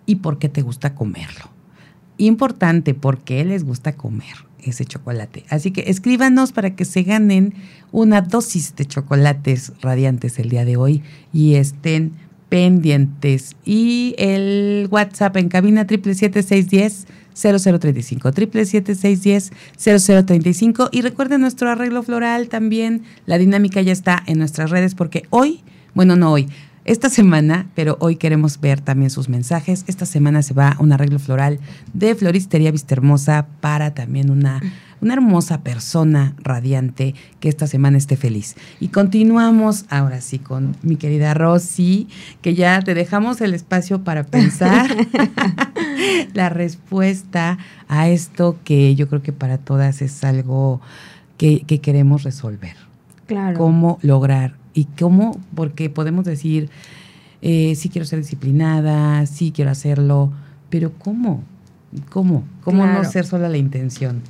y 0.05 0.17
por 0.17 0.39
qué 0.39 0.51
te 0.51 0.61
gusta 0.61 0.95
comerlo. 0.95 1.49
Importante, 2.19 2.93
por 2.93 3.21
qué 3.21 3.43
les 3.47 3.65
gusta 3.65 3.97
comer 3.97 4.35
ese 4.63 4.85
chocolate. 4.85 5.47
Así 5.49 5.71
que 5.71 5.85
escríbanos 5.87 6.53
para 6.53 6.77
que 6.77 6.85
se 6.85 7.05
ganen 7.05 7.55
una 7.91 8.21
dosis 8.21 8.77
de 8.77 8.85
chocolates 8.85 9.73
radiantes 9.81 10.39
el 10.39 10.51
día 10.51 10.67
de 10.67 10.77
hoy 10.77 11.03
y 11.33 11.55
estén 11.55 12.13
pendientes. 12.55 13.57
Y 13.65 14.15
el 14.17 14.87
WhatsApp 14.89 15.37
en 15.39 15.49
cabina 15.49 15.89
777-610. 15.89 17.07
0035 17.35 18.31
777 18.33 19.57
0035 19.77 20.89
y 20.93 21.01
recuerden 21.01 21.41
nuestro 21.41 21.69
arreglo 21.69 22.05
floral 22.05 22.49
también 22.49 23.03
la 23.27 23.39
dinámica 23.39 23.83
ya 23.83 23.91
está 23.91 24.23
en 24.27 24.39
nuestras 24.39 24.71
redes 24.71 24.95
porque 24.95 25.25
hoy 25.31 25.65
bueno 25.95 26.15
no 26.15 26.31
hoy 26.31 26.47
esta 26.85 27.09
semana, 27.09 27.67
pero 27.75 27.97
hoy 28.01 28.17
queremos 28.17 28.61
ver 28.61 28.81
también 28.81 29.11
sus 29.11 29.31
mensajes. 29.31 29.85
Esta 29.87 30.05
semana 30.05 30.43
se 30.43 30.53
va 30.53 30.77
un 30.79 30.93
arreglo 30.93 31.19
floral 31.19 31.59
de 31.95 32.15
Floristería 32.15 32.71
Vista 32.71 32.95
Hermosa 32.95 33.47
para 33.61 33.95
también 33.95 34.31
una, 34.31 34.61
una 35.05 35.15
hermosa 35.15 35.61
persona 35.63 36.35
radiante 36.39 37.15
que 37.39 37.49
esta 37.49 37.67
semana 37.67 37.99
esté 37.99 38.17
feliz. 38.17 38.57
Y 38.81 38.89
continuamos 38.89 39.85
ahora 39.89 40.21
sí 40.21 40.39
con 40.39 40.77
mi 40.83 40.97
querida 40.97 41.35
Rosy, 41.35 42.09
que 42.43 42.55
ya 42.55 42.81
te 42.83 42.95
dejamos 42.95 43.41
el 43.41 43.55
espacio 43.55 44.03
para 44.03 44.25
pensar 44.25 44.91
la 46.35 46.49
respuesta 46.49 47.59
a 47.87 48.09
esto 48.09 48.59
que 48.65 48.97
yo 48.97 49.09
creo 49.09 49.23
que 49.23 49.33
para 49.33 49.59
todas 49.59 50.03
es 50.03 50.25
algo 50.25 50.81
que, 51.37 51.61
que 51.61 51.81
queremos 51.81 52.25
resolver. 52.25 52.77
Claro. 53.27 53.57
Cómo 53.57 53.99
lograr 54.03 54.55
¿Y 54.75 54.87
cómo? 54.87 55.41
Porque 55.55 55.89
podemos 55.89 56.25
decir, 56.25 56.69
eh, 57.43 57.75
sí 57.77 57.89
quiero 57.89 58.05
ser 58.05 58.19
disciplinada, 58.19 59.25
sí 59.27 59.53
quiero 59.55 59.71
hacerlo, 59.71 60.33
pero 60.69 60.93
¿cómo? 60.99 61.43
¿Cómo? 62.11 62.45
¿Cómo 62.65 62.85
no 62.87 63.05
ser 63.05 63.25
solo 63.25 63.49
la 63.49 63.57
intención? 63.57 64.21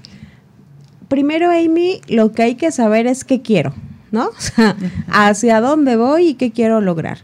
Primero, 1.09 1.51
Amy, 1.51 2.01
lo 2.09 2.33
que 2.33 2.43
hay 2.43 2.55
que 2.55 2.71
saber 2.71 3.07
es 3.07 3.25
qué 3.25 3.43
quiero, 3.43 3.73
¿no? 4.11 4.29
O 4.29 4.41
sea, 4.41 4.77
hacia 5.09 5.61
dónde 5.61 5.97
voy 5.97 6.29
y 6.29 6.35
qué 6.35 6.53
quiero 6.53 6.81
lograr. 6.81 7.19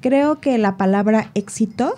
Creo 0.00 0.40
que 0.40 0.56
la 0.58 0.76
palabra 0.76 1.30
éxito 1.34 1.94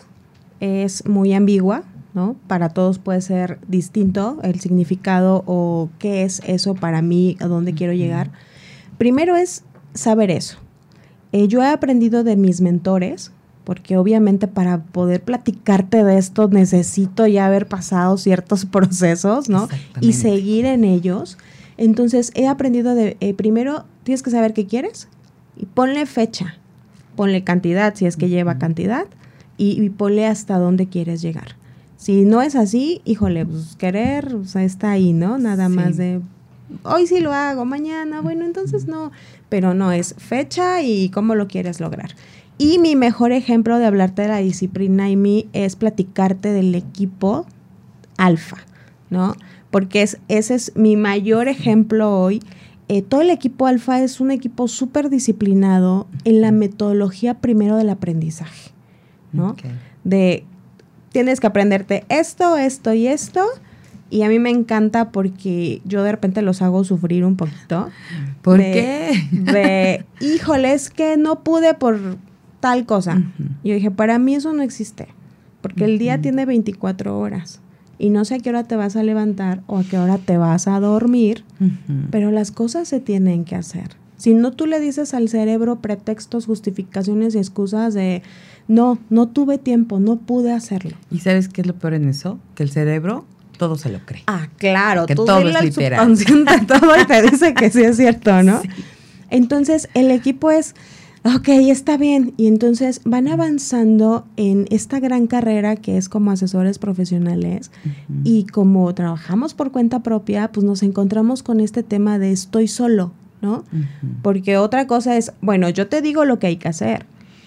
es 0.60 1.06
muy 1.08 1.32
ambigua, 1.34 1.84
¿no? 2.14 2.36
Para 2.46 2.68
todos 2.68 2.98
puede 2.98 3.20
ser 3.20 3.58
distinto 3.68 4.38
el 4.42 4.60
significado 4.60 5.42
o 5.46 5.88
qué 5.98 6.24
es 6.24 6.42
eso 6.46 6.74
para 6.74 7.02
mí, 7.02 7.36
a 7.40 7.46
dónde 7.46 7.74
quiero 7.74 7.92
llegar. 7.92 8.30
Primero 8.98 9.36
es 9.36 9.64
saber 9.94 10.30
eso. 10.30 10.58
Eh, 11.32 11.48
yo 11.48 11.62
he 11.62 11.68
aprendido 11.68 12.24
de 12.24 12.36
mis 12.36 12.60
mentores, 12.60 13.32
porque 13.64 13.96
obviamente 13.96 14.48
para 14.48 14.82
poder 14.82 15.22
platicarte 15.22 16.04
de 16.04 16.18
esto 16.18 16.48
necesito 16.48 17.26
ya 17.26 17.46
haber 17.46 17.66
pasado 17.66 18.16
ciertos 18.16 18.64
procesos, 18.70 19.48
¿no? 19.48 19.68
Y 20.00 20.14
seguir 20.14 20.66
en 20.66 20.84
ellos. 20.84 21.38
Entonces 21.76 22.32
he 22.34 22.46
aprendido 22.46 22.94
de, 22.94 23.16
eh, 23.20 23.34
primero 23.34 23.84
tienes 24.04 24.22
que 24.22 24.30
saber 24.30 24.52
qué 24.52 24.66
quieres 24.66 25.08
y 25.56 25.66
ponle 25.66 26.06
fecha, 26.06 26.56
ponle 27.16 27.44
cantidad 27.44 27.94
si 27.94 28.06
es 28.06 28.16
que 28.16 28.28
lleva 28.28 28.58
cantidad 28.58 29.06
y, 29.58 29.90
ponle 29.90 30.26
hasta 30.26 30.58
dónde 30.58 30.88
quieres 30.88 31.22
llegar. 31.22 31.56
Si 31.96 32.24
no 32.24 32.42
es 32.42 32.56
así, 32.56 33.00
híjole, 33.04 33.46
pues 33.46 33.76
querer, 33.76 34.34
o 34.34 34.44
sea, 34.44 34.64
está 34.64 34.90
ahí, 34.90 35.12
¿no? 35.12 35.38
Nada 35.38 35.68
más 35.68 35.96
de 35.96 36.20
hoy 36.82 37.06
sí 37.06 37.20
lo 37.20 37.32
hago, 37.32 37.64
mañana, 37.64 38.20
bueno, 38.20 38.44
entonces 38.44 38.86
no, 38.86 39.12
pero 39.48 39.74
no 39.74 39.92
es 39.92 40.14
fecha 40.18 40.82
y 40.82 41.10
cómo 41.10 41.34
lo 41.34 41.46
quieres 41.46 41.80
lograr. 41.80 42.16
Y 42.62 42.78
mi 42.78 42.94
mejor 42.94 43.32
ejemplo 43.32 43.80
de 43.80 43.86
hablarte 43.86 44.22
de 44.22 44.28
la 44.28 44.36
disciplina 44.36 45.10
y 45.10 45.16
mí 45.16 45.48
es 45.52 45.74
platicarte 45.74 46.52
del 46.52 46.76
equipo 46.76 47.44
alfa, 48.18 48.58
¿no? 49.10 49.34
Porque 49.72 50.02
es, 50.02 50.18
ese 50.28 50.54
es 50.54 50.76
mi 50.76 50.94
mayor 50.94 51.48
ejemplo 51.48 52.16
hoy. 52.16 52.40
Eh, 52.86 53.02
todo 53.02 53.22
el 53.22 53.30
equipo 53.30 53.66
alfa 53.66 54.00
es 54.00 54.20
un 54.20 54.30
equipo 54.30 54.68
súper 54.68 55.10
disciplinado 55.10 56.06
en 56.22 56.40
la 56.40 56.52
metodología 56.52 57.40
primero 57.40 57.76
del 57.76 57.90
aprendizaje, 57.90 58.70
¿no? 59.32 59.56
De 60.04 60.44
tienes 61.10 61.40
que 61.40 61.48
aprenderte 61.48 62.04
esto, 62.08 62.56
esto 62.56 62.94
y 62.94 63.08
esto 63.08 63.44
y 64.08 64.22
a 64.22 64.28
mí 64.28 64.38
me 64.38 64.50
encanta 64.50 65.10
porque 65.10 65.82
yo 65.84 66.04
de 66.04 66.12
repente 66.12 66.42
los 66.42 66.62
hago 66.62 66.84
sufrir 66.84 67.24
un 67.24 67.36
poquito. 67.36 67.88
¿Por 68.42 68.58
qué? 68.58 69.10
De, 69.32 70.04
híjole, 70.20 70.74
es 70.74 70.90
que 70.90 71.16
no 71.16 71.42
pude 71.42 71.74
por 71.74 71.98
tal 72.62 72.86
cosa. 72.86 73.20
Y 73.64 73.70
yo 73.70 73.74
dije, 73.74 73.90
para 73.90 74.20
mí 74.20 74.36
eso 74.36 74.52
no 74.52 74.62
existe. 74.62 75.08
Porque 75.60 75.84
el 75.84 75.98
día 75.98 76.20
tiene 76.20 76.46
24 76.46 77.18
horas. 77.18 77.60
Y 77.98 78.10
no 78.10 78.24
sé 78.24 78.36
a 78.36 78.38
qué 78.38 78.50
hora 78.50 78.64
te 78.64 78.76
vas 78.76 78.94
a 78.94 79.02
levantar 79.02 79.62
o 79.66 79.78
a 79.78 79.84
qué 79.84 79.98
hora 79.98 80.18
te 80.18 80.38
vas 80.38 80.68
a 80.68 80.78
dormir. 80.78 81.44
Pero 82.12 82.30
las 82.30 82.52
cosas 82.52 82.86
se 82.86 83.00
tienen 83.00 83.44
que 83.44 83.56
hacer. 83.56 83.96
Si 84.16 84.34
no 84.34 84.52
tú 84.52 84.66
le 84.66 84.78
dices 84.78 85.14
al 85.14 85.28
cerebro 85.28 85.80
pretextos, 85.80 86.46
justificaciones 86.46 87.34
y 87.34 87.38
excusas 87.38 87.92
de 87.94 88.22
no, 88.68 89.00
no 89.10 89.28
tuve 89.28 89.58
tiempo, 89.58 89.98
no 89.98 90.16
pude 90.16 90.52
hacerlo. 90.52 90.96
¿Y 91.10 91.18
sabes 91.18 91.48
qué 91.48 91.62
es 91.62 91.66
lo 91.66 91.74
peor 91.74 91.94
en 91.94 92.08
eso? 92.08 92.38
Que 92.54 92.62
el 92.62 92.70
cerebro 92.70 93.24
todo 93.58 93.76
se 93.76 93.90
lo 93.90 93.98
cree. 94.06 94.22
Ah, 94.28 94.46
claro, 94.58 95.06
que 95.06 95.16
todo 95.16 95.40
es 95.40 95.62
literal. 95.64 96.16
todo 96.66 97.00
y 97.00 97.04
te 97.04 97.22
dice 97.22 97.54
que 97.54 97.70
sí 97.70 97.82
es 97.82 97.96
cierto, 97.96 98.42
¿no? 98.44 98.62
Entonces, 99.30 99.88
el 99.94 100.10
equipo 100.10 100.50
es, 100.50 100.74
ok, 101.24 101.48
está 101.48 101.96
bien. 101.96 102.34
Y 102.36 102.46
entonces 102.46 103.00
van 103.04 103.28
avanzando 103.28 104.26
en 104.36 104.66
esta 104.70 105.00
gran 105.00 105.26
carrera 105.26 105.76
que 105.76 105.96
es 105.96 106.08
como 106.08 106.30
asesores 106.30 106.78
profesionales. 106.78 107.70
Y 108.24 108.44
como 108.44 108.92
trabajamos 108.94 109.54
por 109.54 109.72
cuenta 109.72 110.02
propia, 110.02 110.50
pues 110.52 110.64
nos 110.64 110.82
encontramos 110.82 111.42
con 111.42 111.60
este 111.60 111.82
tema 111.82 112.18
de 112.18 112.32
estoy 112.32 112.68
solo, 112.68 113.12
¿no? 113.40 113.64
Porque 114.22 114.56
otra 114.56 114.86
cosa 114.86 115.16
es, 115.16 115.32
bueno, 115.40 115.68
yo 115.68 115.88
te 115.88 116.02
digo 116.02 116.24
lo 116.24 116.38
que 116.38 116.48
hay 116.48 116.56
que 116.56 116.68
hacer, 116.68 117.06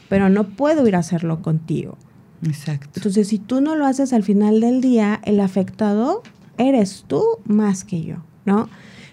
pero 0.09 0.29
no 0.29 0.49
puedo 0.49 0.87
ir 0.87 0.95
a 0.95 0.99
hacerlo 0.99 1.41
contigo. 1.41 1.97
Exacto. 2.45 2.91
Entonces, 2.95 3.27
si 3.27 3.39
tú 3.39 3.61
no 3.61 3.75
lo 3.75 3.85
haces 3.85 4.13
al 4.13 4.23
final 4.23 4.61
del 4.61 4.81
día, 4.81 5.19
el 5.23 5.39
afectado 5.39 6.21
eres 6.57 7.05
tú 7.07 7.23
más 7.45 7.83
que 7.83 8.03
yo, 8.03 8.17
¿no? 8.45 8.69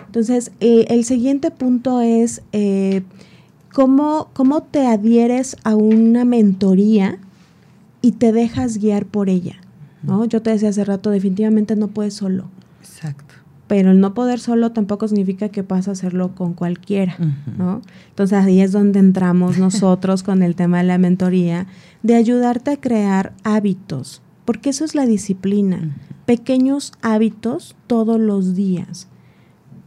Entonces, 0.07 0.53
el 0.61 1.05
siguiente 1.05 1.51
punto 1.51 2.03
es 2.03 2.43
eh, 2.53 3.03
¿cómo, 3.73 4.31
cómo 4.33 4.63
te 4.63 4.87
adhieres 4.87 5.57
a 5.65 5.75
una 5.75 6.25
mentoría 6.25 7.19
y 8.01 8.13
te 8.13 8.33
dejas 8.33 8.79
guiar 8.79 9.07
por 9.07 9.29
ella, 9.29 9.57
¿no? 10.03 10.25
Yo 10.25 10.43
te 10.43 10.51
decía 10.51 10.71
hace 10.71 10.85
rato, 10.85 11.11
definitivamente 11.11 11.77
no 11.77 11.89
puedes 11.89 12.15
solo. 12.15 12.47
Exacto 12.81 13.33
pero 13.73 13.91
el 13.91 14.01
no 14.01 14.13
poder 14.13 14.39
solo 14.39 14.73
tampoco 14.73 15.09
significa 15.09 15.49
que 15.49 15.63
puedas 15.63 15.89
hacerlo 15.89 16.35
con 16.35 16.53
cualquiera, 16.53 17.17
¿no? 17.57 17.81
Entonces 18.11 18.39
ahí 18.39 18.61
es 18.61 18.71
donde 18.71 18.99
entramos 18.99 19.57
nosotros 19.57 20.23
con 20.25 20.43
el 20.43 20.55
tema 20.55 20.77
de 20.77 20.85
la 20.85 20.99
mentoría, 20.99 21.67
de 22.03 22.17
ayudarte 22.17 22.73
a 22.73 22.77
crear 22.77 23.33
hábitos, 23.45 24.21
porque 24.45 24.69
eso 24.69 24.85
es 24.85 24.95
la 24.95 25.07
disciplina, 25.07 25.97
pequeños 26.27 26.93
hábitos 27.01 27.75
todos 27.87 28.21
los 28.21 28.55
días, 28.55 29.09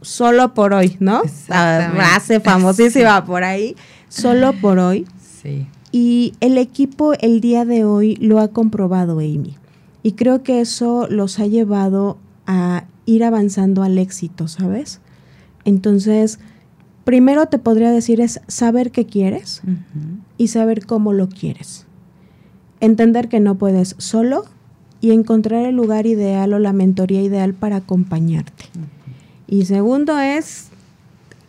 solo 0.06 0.54
por 0.54 0.72
hoy, 0.72 0.96
¿no? 1.00 1.22
Frase 1.24 2.38
famosísima 2.38 3.24
por 3.24 3.42
ahí, 3.42 3.74
solo 4.08 4.52
por 4.52 4.78
hoy. 4.78 5.04
Sí. 5.42 5.66
Y 5.90 6.34
el 6.40 6.58
equipo 6.58 7.14
el 7.14 7.40
día 7.40 7.64
de 7.64 7.84
hoy 7.84 8.14
lo 8.16 8.38
ha 8.38 8.48
comprobado, 8.48 9.18
Amy. 9.18 9.56
Y 10.04 10.12
creo 10.12 10.44
que 10.44 10.60
eso 10.60 11.08
los 11.10 11.40
ha 11.40 11.46
llevado 11.46 12.18
a 12.46 12.84
ir 13.04 13.24
avanzando 13.24 13.82
al 13.82 13.98
éxito, 13.98 14.46
¿sabes? 14.46 15.00
Entonces, 15.64 16.38
primero 17.04 17.46
te 17.46 17.58
podría 17.58 17.90
decir 17.90 18.20
es 18.20 18.40
saber 18.46 18.92
qué 18.92 19.06
quieres 19.06 19.62
y 20.38 20.48
saber 20.48 20.86
cómo 20.86 21.12
lo 21.12 21.28
quieres. 21.28 21.86
Entender 22.78 23.28
que 23.28 23.40
no 23.40 23.56
puedes 23.56 23.96
solo 23.98 24.44
y 25.00 25.10
encontrar 25.10 25.64
el 25.64 25.74
lugar 25.74 26.06
ideal 26.06 26.52
o 26.52 26.60
la 26.60 26.72
mentoría 26.72 27.22
ideal 27.22 27.54
para 27.54 27.76
acompañarte. 27.76 28.66
Y 29.48 29.64
segundo 29.66 30.18
es 30.18 30.68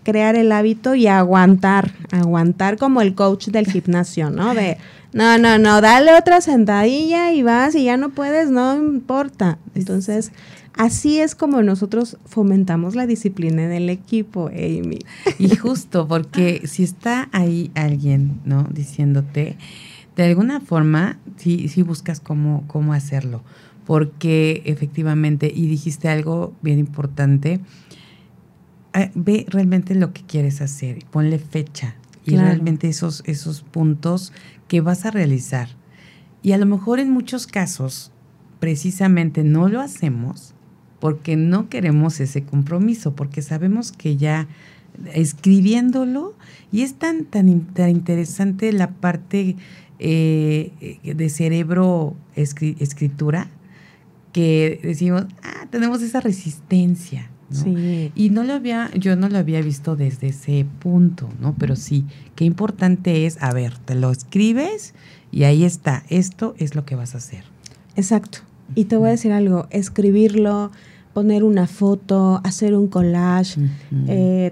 crear 0.04 0.36
el 0.36 0.52
hábito 0.52 0.96
y 0.96 1.08
aguantar, 1.08 1.92
aguantar 2.12 2.78
como 2.78 3.02
el 3.02 3.16
coach 3.16 3.48
del 3.48 3.70
gimnasio, 3.70 4.30
¿no? 4.30 4.54
De, 4.54 4.78
no, 5.14 5.38
no, 5.38 5.58
no, 5.58 5.82
dale 5.82 6.14
otra 6.14 6.42
sentadilla 6.42 7.32
y 7.34 7.44
vas 7.44 7.76
y 7.76 7.84
ya 7.84 7.98
no 7.98 8.10
puedes, 8.10 8.50
no 8.50 8.76
importa. 8.76 9.58
Entonces, 9.76 10.32
Así 10.78 11.20
es 11.20 11.34
como 11.34 11.64
nosotros 11.64 12.18
fomentamos 12.26 12.94
la 12.94 13.08
disciplina 13.08 13.68
del 13.68 13.90
equipo, 13.90 14.50
Amy. 14.50 15.00
Y 15.40 15.56
justo 15.56 16.08
porque 16.08 16.68
si 16.68 16.84
está 16.84 17.30
ahí 17.32 17.72
alguien, 17.74 18.40
¿no? 18.46 18.64
Diciéndote, 18.72 19.58
de 20.16 20.24
alguna 20.24 20.60
forma, 20.60 21.18
sí, 21.38 21.68
sí 21.68 21.82
buscas 21.82 22.20
cómo, 22.20 22.64
cómo 22.68 22.94
hacerlo. 22.94 23.42
porque 23.88 24.62
efectivamente, 24.66 25.52
y 25.54 25.66
dijiste 25.66 26.10
algo 26.10 26.54
bien 26.62 26.78
importante, 26.78 27.62
ve 29.16 29.46
realmente 29.50 29.96
lo 29.96 30.14
que 30.14 30.24
quieres 30.24 30.62
hacer, 30.62 31.06
ponle 31.12 31.40
fecha 31.40 31.96
y 32.26 32.36
realmente 32.36 32.90
esos, 32.90 33.24
esos 33.26 33.62
puntos 33.62 34.34
que 34.68 34.82
vas 34.82 35.06
a 35.06 35.12
realizar. 35.12 35.70
Y 36.44 36.52
a 36.52 36.58
lo 36.58 36.66
mejor 36.66 37.00
en 37.00 37.10
muchos 37.10 37.48
casos, 37.48 38.12
precisamente 38.60 39.44
no 39.44 39.70
lo 39.70 39.82
hacemos 39.82 40.54
porque 41.00 41.36
no 41.36 41.70
queremos 41.70 42.20
ese 42.20 42.44
compromiso, 42.44 43.16
porque 43.16 43.42
sabemos 43.42 43.92
que 43.92 44.18
ya 44.18 44.48
escribiéndolo, 45.14 46.36
y 46.72 46.82
es 46.82 46.96
tan, 46.96 47.26
tan, 47.26 47.50
interesante 47.50 48.74
la 48.74 48.90
parte 48.90 49.56
eh, 50.00 50.98
de 51.04 51.30
cerebro 51.30 52.16
escritura, 52.36 53.50
que 54.34 54.80
decimos, 54.84 55.26
ah, 55.44 55.68
tenemos 55.70 56.02
esa 56.02 56.20
resistencia. 56.20 57.30
Y 58.16 58.30
no 58.30 58.44
lo 58.44 58.54
había, 58.54 58.92
yo 58.96 59.16
no 59.16 59.30
lo 59.30 59.38
había 59.38 59.62
visto 59.62 59.96
desde 59.96 60.28
ese 60.28 60.66
punto, 60.80 61.30
¿no? 61.40 61.56
Pero 61.58 61.76
sí, 61.76 62.06
qué 62.36 62.44
importante 62.46 63.26
es, 63.26 63.42
a 63.42 63.54
ver, 63.54 63.78
te 63.78 63.96
lo 63.96 64.12
escribes 64.12 64.94
y 65.32 65.44
ahí 65.44 65.64
está, 65.64 66.04
esto 66.10 66.56
es 66.58 66.76
lo 66.76 66.86
que 66.86 66.96
vas 66.96 67.16
a 67.16 67.20
hacer. 67.20 67.44
Exacto. 67.96 68.40
Y 68.76 68.86
te 68.86 68.98
voy 68.98 69.08
a 69.08 69.12
decir 69.12 69.32
algo, 69.32 69.68
escribirlo, 69.70 70.72
poner 71.14 71.44
una 71.44 71.68
foto, 71.68 72.42
hacer 72.44 72.76
un 72.76 72.88
collage. 72.88 73.60
Eh, 74.08 74.52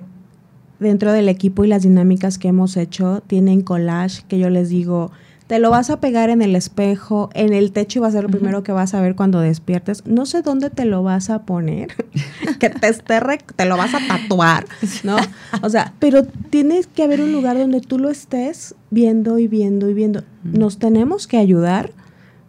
dentro 0.79 1.11
del 1.11 1.29
equipo 1.29 1.63
y 1.63 1.67
las 1.67 1.83
dinámicas 1.83 2.37
que 2.37 2.47
hemos 2.47 2.77
hecho, 2.77 3.23
tienen 3.27 3.61
collage 3.61 4.23
que 4.27 4.39
yo 4.39 4.49
les 4.49 4.69
digo, 4.69 5.11
te 5.47 5.59
lo 5.59 5.69
vas 5.69 5.91
a 5.91 5.99
pegar 5.99 6.29
en 6.29 6.41
el 6.41 6.55
espejo, 6.55 7.29
en 7.33 7.53
el 7.53 7.71
techo 7.71 7.99
y 7.99 8.01
va 8.01 8.07
a 8.07 8.11
ser 8.11 8.23
lo 8.23 8.29
primero 8.29 8.63
que 8.63 8.71
vas 8.71 8.95
a 8.95 9.01
ver 9.01 9.15
cuando 9.15 9.39
despiertes. 9.39 10.05
No 10.07 10.25
sé 10.25 10.41
dónde 10.41 10.71
te 10.71 10.85
lo 10.85 11.03
vas 11.03 11.29
a 11.29 11.43
poner, 11.43 11.93
que 12.59 12.69
te 12.69 12.87
esté, 12.87 13.19
te 13.55 13.65
lo 13.65 13.77
vas 13.77 13.93
a 13.93 13.99
tatuar, 14.07 14.65
¿no? 15.03 15.17
O 15.61 15.69
sea, 15.69 15.93
pero 15.99 16.23
tienes 16.23 16.87
que 16.87 17.03
haber 17.03 17.21
un 17.21 17.31
lugar 17.31 17.57
donde 17.57 17.81
tú 17.81 17.99
lo 17.99 18.09
estés 18.09 18.73
viendo 18.89 19.37
y 19.37 19.47
viendo 19.47 19.89
y 19.89 19.93
viendo. 19.93 20.23
Nos 20.43 20.79
tenemos 20.79 21.27
que 21.27 21.37
ayudar 21.37 21.91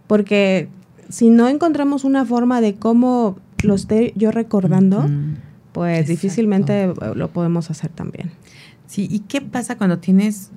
porque 0.06 0.68
si 1.10 1.28
no 1.28 1.48
encontramos 1.48 2.04
una 2.04 2.24
forma 2.24 2.62
de 2.62 2.76
cómo 2.76 3.36
lo 3.62 3.74
esté 3.74 4.12
yo 4.16 4.30
recordando, 4.30 5.06
pues 5.72 6.08
difícilmente 6.08 6.92
lo 7.14 7.28
podemos 7.28 7.70
hacer 7.70 7.90
también. 7.90 8.30
Sí, 8.86 9.08
¿y 9.10 9.20
qué 9.20 9.40
pasa 9.40 9.76
cuando 9.76 9.98
tienes 9.98 10.50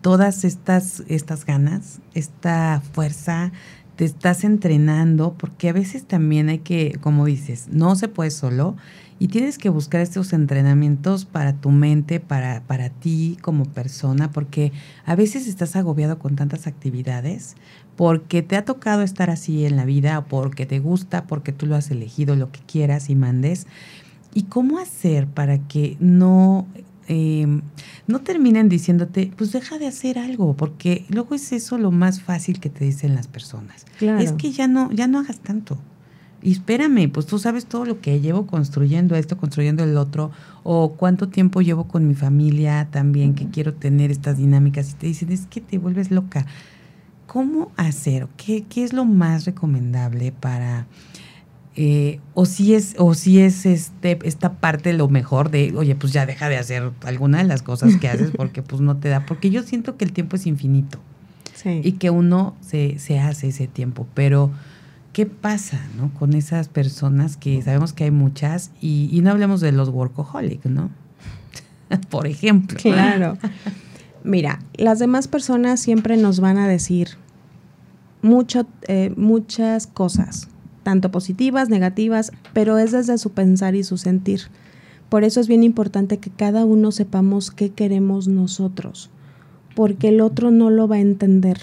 todas 0.00 0.44
estas, 0.44 1.02
estas 1.08 1.44
ganas, 1.44 2.00
esta 2.14 2.82
fuerza, 2.92 3.52
te 3.96 4.06
estás 4.06 4.44
entrenando, 4.44 5.34
porque 5.34 5.68
a 5.68 5.74
veces 5.74 6.06
también 6.06 6.48
hay 6.48 6.60
que, 6.60 6.96
como 7.02 7.26
dices, 7.26 7.68
no 7.70 7.96
se 7.96 8.08
puede 8.08 8.30
solo 8.30 8.76
y 9.18 9.28
tienes 9.28 9.58
que 9.58 9.68
buscar 9.68 10.00
estos 10.00 10.32
entrenamientos 10.32 11.26
para 11.26 11.52
tu 11.52 11.70
mente, 11.70 12.18
para, 12.18 12.62
para 12.62 12.88
ti 12.88 13.36
como 13.42 13.66
persona, 13.66 14.30
porque 14.30 14.72
a 15.04 15.14
veces 15.14 15.46
estás 15.46 15.76
agobiado 15.76 16.18
con 16.18 16.34
tantas 16.34 16.66
actividades, 16.66 17.56
porque 17.94 18.40
te 18.40 18.56
ha 18.56 18.64
tocado 18.64 19.02
estar 19.02 19.28
así 19.28 19.66
en 19.66 19.76
la 19.76 19.84
vida, 19.84 20.24
porque 20.24 20.64
te 20.64 20.78
gusta, 20.78 21.26
porque 21.26 21.52
tú 21.52 21.66
lo 21.66 21.76
has 21.76 21.90
elegido, 21.90 22.34
lo 22.36 22.50
que 22.50 22.60
quieras 22.60 23.10
y 23.10 23.16
mandes. 23.16 23.66
¿Y 24.32 24.44
cómo 24.44 24.78
hacer 24.78 25.26
para 25.26 25.58
que 25.58 25.98
no 26.00 26.66
eh, 27.12 27.44
no 28.06 28.20
terminen 28.20 28.68
diciéndote, 28.68 29.32
pues 29.36 29.50
deja 29.50 29.78
de 29.78 29.88
hacer 29.88 30.16
algo, 30.16 30.54
porque 30.54 31.06
luego 31.08 31.34
es 31.34 31.50
eso 31.50 31.76
lo 31.76 31.90
más 31.90 32.22
fácil 32.22 32.60
que 32.60 32.70
te 32.70 32.84
dicen 32.84 33.16
las 33.16 33.26
personas. 33.26 33.84
Es 34.00 34.30
que 34.30 34.52
ya 34.52 34.68
no, 34.68 34.92
ya 34.92 35.08
no 35.08 35.18
hagas 35.18 35.40
tanto. 35.40 35.76
Y 36.40 36.52
espérame, 36.52 37.10
pues 37.10 37.26
tú 37.26 37.40
sabes 37.40 37.66
todo 37.66 37.84
lo 37.84 38.00
que 38.00 38.20
llevo 38.20 38.46
construyendo 38.46 39.16
esto, 39.16 39.36
construyendo 39.36 39.82
el 39.82 39.96
otro, 39.96 40.30
o 40.62 40.92
cuánto 40.92 41.28
tiempo 41.28 41.62
llevo 41.62 41.88
con 41.88 42.06
mi 42.06 42.14
familia 42.14 42.86
también, 42.92 43.34
que 43.34 43.48
quiero 43.48 43.74
tener 43.74 44.12
estas 44.12 44.38
dinámicas, 44.38 44.92
y 44.92 44.94
te 44.94 45.06
dicen, 45.08 45.32
es 45.32 45.46
que 45.46 45.60
te 45.60 45.78
vuelves 45.78 46.12
loca. 46.12 46.46
¿Cómo 47.26 47.72
hacer? 47.76 48.28
¿Qué, 48.36 48.66
qué 48.68 48.84
es 48.84 48.92
lo 48.92 49.04
más 49.04 49.46
recomendable 49.46 50.30
para 50.30 50.86
eh, 51.76 52.18
o 52.34 52.46
si 52.46 52.74
es, 52.74 52.96
o 52.98 53.14
si 53.14 53.40
es 53.40 53.64
este, 53.64 54.18
esta 54.24 54.54
parte 54.54 54.92
lo 54.92 55.08
mejor 55.08 55.50
de, 55.50 55.72
oye, 55.76 55.94
pues 55.94 56.12
ya 56.12 56.26
deja 56.26 56.48
de 56.48 56.56
hacer 56.56 56.90
alguna 57.02 57.38
de 57.38 57.44
las 57.44 57.62
cosas 57.62 57.96
que 57.96 58.08
haces 58.08 58.30
porque 58.36 58.62
pues 58.62 58.80
no 58.80 58.96
te 58.96 59.08
da, 59.08 59.24
porque 59.24 59.50
yo 59.50 59.62
siento 59.62 59.96
que 59.96 60.04
el 60.04 60.12
tiempo 60.12 60.36
es 60.36 60.46
infinito 60.46 60.98
y 61.64 61.92
que 61.92 62.08
uno 62.08 62.56
se, 62.62 62.98
se 62.98 63.18
hace 63.18 63.48
ese 63.48 63.66
tiempo, 63.66 64.06
pero 64.14 64.50
¿qué 65.12 65.26
pasa 65.26 65.78
¿no? 65.96 66.10
con 66.14 66.32
esas 66.32 66.68
personas 66.68 67.36
que 67.36 67.60
sabemos 67.60 67.92
que 67.92 68.04
hay 68.04 68.10
muchas 68.10 68.70
y, 68.80 69.10
y 69.12 69.20
no 69.20 69.30
hablemos 69.30 69.60
de 69.60 69.70
los 69.72 69.90
workaholic, 69.90 70.64
¿no? 70.64 70.88
Por 72.08 72.26
ejemplo. 72.26 72.78
Claro. 72.80 73.36
Mira, 74.24 74.60
las 74.74 74.98
demás 74.98 75.28
personas 75.28 75.80
siempre 75.80 76.16
nos 76.16 76.40
van 76.40 76.56
a 76.56 76.66
decir 76.66 77.18
mucho, 78.22 78.66
eh, 78.88 79.12
muchas 79.16 79.86
cosas 79.86 80.48
tanto 80.90 81.12
positivas, 81.12 81.68
negativas, 81.68 82.32
pero 82.52 82.76
es 82.76 82.90
desde 82.90 83.16
su 83.16 83.30
pensar 83.30 83.76
y 83.76 83.84
su 83.84 83.96
sentir. 83.96 84.40
Por 85.08 85.22
eso 85.22 85.38
es 85.38 85.46
bien 85.46 85.62
importante 85.62 86.18
que 86.18 86.30
cada 86.30 86.64
uno 86.64 86.90
sepamos 86.90 87.52
qué 87.52 87.70
queremos 87.70 88.26
nosotros, 88.26 89.08
porque 89.76 90.08
el 90.08 90.20
otro 90.20 90.50
no 90.50 90.68
lo 90.68 90.88
va 90.88 90.96
a 90.96 91.00
entender. 91.00 91.58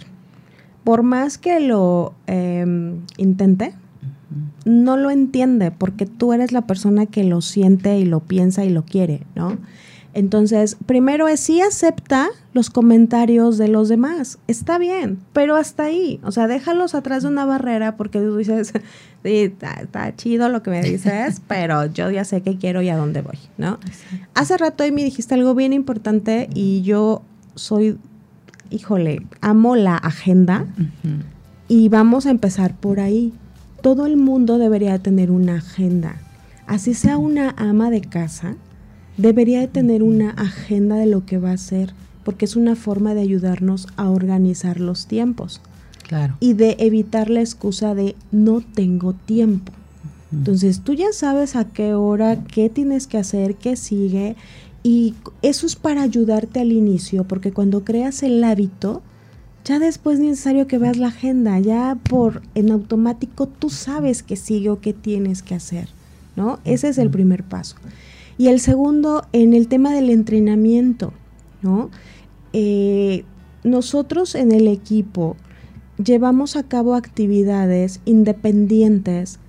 Por 0.85 1.03
más 1.03 1.37
que 1.37 1.59
lo 1.59 2.13
em, 2.27 3.01
intente, 3.17 3.73
no 4.63 4.95
lo 4.95 5.11
entiende, 5.11 5.71
porque 5.71 6.05
tú 6.05 6.31
eres 6.31 6.53
la 6.53 6.65
persona 6.65 7.05
que 7.05 7.25
lo 7.25 7.41
siente 7.41 7.99
y 7.99 8.05
lo 8.05 8.21
piensa 8.21 8.63
y 8.63 8.69
lo 8.69 8.85
quiere, 8.85 9.23
¿no? 9.35 9.57
Entonces, 10.17 10.77
primero 10.87 11.27
es 11.27 11.39
sí 11.39 11.61
acepta 11.61 12.29
los 12.51 12.71
comentarios 12.71 13.59
de 13.59 13.67
los 13.67 13.87
demás, 13.87 14.39
está 14.47 14.79
bien, 14.79 15.19
pero 15.31 15.55
hasta 15.55 15.83
ahí, 15.83 16.19
o 16.23 16.31
sea, 16.31 16.47
déjalos 16.47 16.95
atrás 16.95 17.21
de 17.21 17.29
una 17.29 17.45
barrera 17.45 17.97
porque 17.97 18.17
tú 18.17 18.35
dices, 18.35 18.73
sí, 19.23 19.53
está, 19.61 20.15
chido 20.15 20.49
lo 20.49 20.63
que 20.63 20.71
me 20.71 20.81
dices, 20.81 21.39
pero 21.47 21.85
yo 21.85 22.09
ya 22.09 22.25
sé 22.25 22.41
qué 22.41 22.57
quiero 22.57 22.81
y 22.81 22.89
a 22.89 22.97
dónde 22.97 23.21
voy, 23.21 23.37
¿no? 23.59 23.77
Hace 24.33 24.57
rato 24.57 24.83
ahí 24.83 24.91
me 24.91 25.03
dijiste 25.03 25.35
algo 25.35 25.53
bien 25.53 25.71
importante 25.71 26.49
y 26.55 26.81
yo 26.81 27.21
soy, 27.53 27.99
híjole, 28.71 29.21
amo 29.41 29.75
la 29.75 29.97
agenda 29.97 30.65
y 31.67 31.89
vamos 31.89 32.25
a 32.25 32.31
empezar 32.31 32.75
por 32.75 32.99
ahí. 32.99 33.33
Todo 33.83 34.07
el 34.07 34.17
mundo 34.17 34.57
debería 34.57 34.97
tener 34.97 35.29
una 35.29 35.57
agenda, 35.57 36.15
así 36.65 36.95
sea 36.95 37.19
una 37.19 37.53
ama 37.55 37.91
de 37.91 38.01
casa 38.01 38.55
debería 39.17 39.59
de 39.59 39.67
tener 39.67 40.03
una 40.03 40.31
agenda 40.31 40.95
de 40.95 41.07
lo 41.07 41.25
que 41.25 41.37
va 41.37 41.51
a 41.51 41.55
hacer, 41.55 41.93
porque 42.23 42.45
es 42.45 42.55
una 42.55 42.75
forma 42.75 43.13
de 43.13 43.21
ayudarnos 43.21 43.87
a 43.97 44.09
organizar 44.09 44.79
los 44.79 45.07
tiempos. 45.07 45.61
Claro. 46.07 46.37
Y 46.39 46.53
de 46.53 46.77
evitar 46.79 47.29
la 47.29 47.41
excusa 47.41 47.93
de 47.93 48.15
no 48.31 48.61
tengo 48.61 49.13
tiempo. 49.13 49.73
Entonces 50.31 50.81
tú 50.81 50.93
ya 50.93 51.11
sabes 51.13 51.55
a 51.55 51.65
qué 51.65 51.93
hora, 51.93 52.43
qué 52.43 52.69
tienes 52.69 53.07
que 53.07 53.17
hacer, 53.17 53.55
qué 53.55 53.75
sigue. 53.75 54.35
Y 54.83 55.15
eso 55.41 55.65
es 55.65 55.75
para 55.75 56.01
ayudarte 56.01 56.59
al 56.59 56.71
inicio, 56.71 57.25
porque 57.25 57.51
cuando 57.51 57.83
creas 57.83 58.23
el 58.23 58.43
hábito, 58.43 59.01
ya 59.65 59.79
después 59.79 60.19
es 60.19 60.25
necesario 60.25 60.67
que 60.67 60.77
veas 60.77 60.97
la 60.97 61.07
agenda, 61.07 61.59
ya 61.59 61.97
por 62.09 62.41
en 62.55 62.71
automático 62.71 63.47
tú 63.47 63.69
sabes 63.69 64.23
qué 64.23 64.37
sigue 64.37 64.69
o 64.69 64.79
qué 64.79 64.93
tienes 64.93 65.43
que 65.43 65.55
hacer, 65.55 65.89
¿no? 66.37 66.59
Ese 66.63 66.87
es 66.87 66.97
el 66.97 67.09
primer 67.09 67.43
paso. 67.43 67.75
Y 68.37 68.47
el 68.47 68.59
segundo, 68.59 69.25
en 69.33 69.53
el 69.53 69.67
tema 69.67 69.93
del 69.93 70.09
entrenamiento, 70.09 71.13
¿no? 71.61 71.89
Eh, 72.53 73.25
nosotros 73.63 74.35
en 74.35 74.51
el 74.51 74.67
equipo 74.67 75.35
llevamos 76.03 76.55
a 76.55 76.63
cabo 76.63 76.95
actividades 76.95 77.99
independientes 78.05 79.39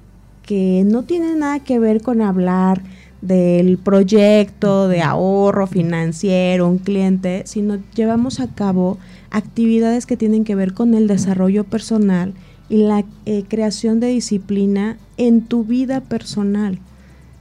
que 0.43 0.83
no 0.87 1.03
tienen 1.03 1.41
nada 1.41 1.61
que 1.61 1.79
ver 1.79 2.01
con 2.01 2.23
hablar 2.23 2.83
del 3.21 3.79
proyecto 3.79 4.89
de 4.89 5.03
ahorro 5.03 5.67
financiero, 5.67 6.69
un 6.69 6.79
cliente, 6.79 7.43
sino 7.45 7.79
llevamos 7.95 8.41
a 8.41 8.55
cabo 8.55 8.99
actividades 9.31 10.07
que 10.07 10.17
tienen 10.17 10.45
que 10.45 10.55
ver 10.55 10.73
con 10.73 10.95
el 10.95 11.07
desarrollo 11.07 11.65
personal 11.65 12.33
y 12.69 12.79
la 12.79 13.05
eh, 13.27 13.45
creación 13.49 14.01
de 14.01 14.09
disciplina 14.09 14.99
en 15.17 15.43
tu 15.43 15.65
vida 15.65 16.01
personal. 16.01 16.79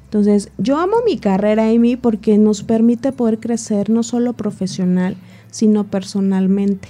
Entonces, 0.07 0.51
yo 0.57 0.79
amo 0.79 0.97
mi 1.05 1.17
carrera, 1.17 1.67
Amy, 1.67 1.97
porque 1.97 2.37
nos 2.37 2.63
permite 2.63 3.11
poder 3.11 3.39
crecer 3.39 3.89
no 3.89 4.03
solo 4.03 4.31
profesional, 4.33 5.17
sino 5.51 5.83
personalmente. 5.83 6.87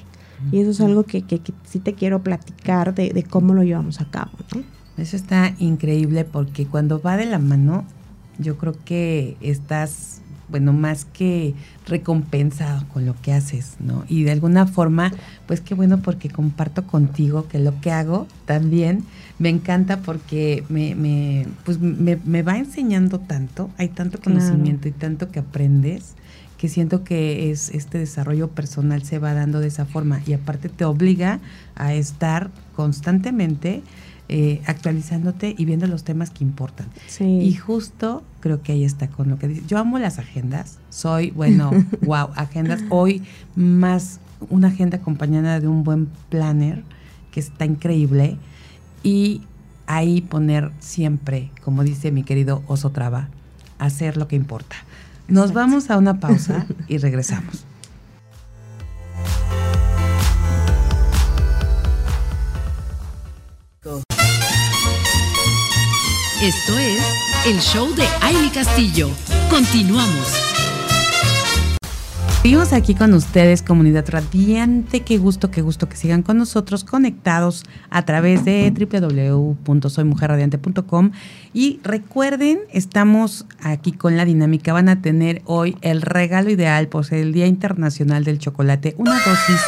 Y 0.51 0.59
eso 0.59 0.69
es 0.69 0.81
algo 0.81 1.01
que, 1.01 1.23
que, 1.23 1.41
sí 1.63 1.79
te 1.79 1.93
quiero 1.93 2.21
platicar 2.21 2.93
de, 2.93 3.25
cómo 3.27 3.55
lo 3.55 3.63
llevamos 3.63 4.01
a 4.01 4.05
cabo. 4.11 4.33
¿no? 4.55 4.61
Eso 5.01 5.15
está 5.15 5.55
increíble 5.57 6.25
porque 6.25 6.67
cuando 6.67 7.01
va 7.01 7.17
de 7.17 7.25
la 7.25 7.39
mano, 7.39 7.85
yo 8.37 8.55
creo 8.57 8.75
que 8.85 9.35
estás 9.41 10.21
bueno, 10.49 10.73
más 10.73 11.05
que 11.05 11.55
recompensado 11.87 12.87
con 12.93 13.05
lo 13.05 13.15
que 13.21 13.33
haces, 13.33 13.75
¿no? 13.79 14.05
Y 14.07 14.23
de 14.23 14.31
alguna 14.31 14.65
forma, 14.65 15.11
pues 15.45 15.59
qué 15.59 15.73
bueno 15.73 15.99
porque 16.01 16.29
comparto 16.29 16.85
contigo 16.85 17.47
que 17.47 17.59
lo 17.59 17.81
que 17.81 17.91
hago 17.91 18.27
también 18.45 19.03
me 19.39 19.49
encanta 19.49 20.01
porque 20.01 20.63
me, 20.69 20.95
me 20.95 21.45
pues 21.63 21.79
me, 21.79 22.17
me, 22.23 22.41
va 22.41 22.57
enseñando 22.57 23.19
tanto, 23.19 23.69
hay 23.77 23.89
tanto 23.89 24.19
conocimiento 24.19 24.87
y 24.87 24.91
tanto 24.91 25.31
que 25.31 25.39
aprendes 25.39 26.15
que 26.57 26.69
siento 26.69 27.03
que 27.03 27.51
es 27.51 27.69
este 27.69 27.99
desarrollo 27.99 28.49
personal 28.49 29.03
se 29.03 29.19
va 29.19 29.33
dando 29.33 29.59
de 29.59 29.67
esa 29.67 29.85
forma 29.85 30.21
y 30.25 30.33
aparte 30.33 30.69
te 30.69 30.85
obliga 30.85 31.39
a 31.75 31.93
estar 31.93 32.49
constantemente 32.75 33.83
eh, 34.29 34.61
actualizándote 34.65 35.55
y 35.57 35.65
viendo 35.65 35.87
los 35.87 36.03
temas 36.03 36.31
que 36.31 36.43
importan. 36.43 36.87
Y 37.19 37.53
justo 37.53 38.23
creo 38.39 38.61
que 38.61 38.73
ahí 38.73 38.83
está 38.83 39.07
con 39.07 39.29
lo 39.29 39.37
que 39.37 39.47
dice. 39.47 39.61
Yo 39.67 39.77
amo 39.77 39.99
las 39.99 40.19
agendas, 40.19 40.79
soy, 40.89 41.31
bueno, 41.31 41.71
wow, 42.01 42.29
agendas. 42.35 42.81
Hoy 42.89 43.21
más 43.55 44.19
una 44.49 44.67
agenda 44.67 44.97
acompañada 44.97 45.59
de 45.59 45.67
un 45.67 45.83
buen 45.83 46.07
planner 46.29 46.83
que 47.31 47.39
está 47.39 47.65
increíble 47.65 48.37
y 49.03 49.41
ahí 49.85 50.21
poner 50.21 50.71
siempre, 50.79 51.51
como 51.63 51.83
dice 51.83 52.11
mi 52.11 52.23
querido 52.23 52.63
Oso 52.67 52.91
Traba, 52.91 53.29
hacer 53.79 54.17
lo 54.17 54.27
que 54.27 54.35
importa. 54.35 54.75
Nos 55.27 55.53
vamos 55.53 55.89
a 55.89 55.97
una 55.97 56.19
pausa 56.19 56.65
y 56.87 56.97
regresamos. 56.97 57.65
Esto 66.41 66.77
es 66.77 67.01
el 67.47 67.59
show 67.59 67.93
de 67.95 68.05
Aile 68.21 68.51
Castillo. 68.51 69.09
Continuamos. 69.49 70.46
Seguimos 72.47 72.71
aquí 72.71 72.95
con 72.95 73.13
ustedes, 73.13 73.61
comunidad 73.61 74.07
radiante. 74.07 75.01
Qué 75.01 75.17
gusto, 75.17 75.51
qué 75.51 75.61
gusto 75.61 75.89
que 75.89 75.97
sigan 75.97 76.23
con 76.23 76.37
nosotros 76.37 76.85
conectados 76.85 77.65
a 77.89 78.05
través 78.05 78.45
de 78.45 78.71
www.soymujerradiante.com. 78.71 81.11
Y 81.53 81.81
recuerden, 81.83 82.59
estamos 82.71 83.45
aquí 83.59 83.91
con 83.91 84.15
la 84.15 84.23
dinámica. 84.23 84.71
Van 84.71 84.87
a 84.87 85.01
tener 85.01 85.41
hoy 85.43 85.75
el 85.81 86.01
regalo 86.01 86.49
ideal 86.49 86.87
por 86.87 87.03
ser 87.03 87.19
el 87.19 87.33
Día 87.33 87.47
Internacional 87.47 88.23
del 88.23 88.39
Chocolate, 88.39 88.95
una 88.97 89.15
dosis 89.15 89.59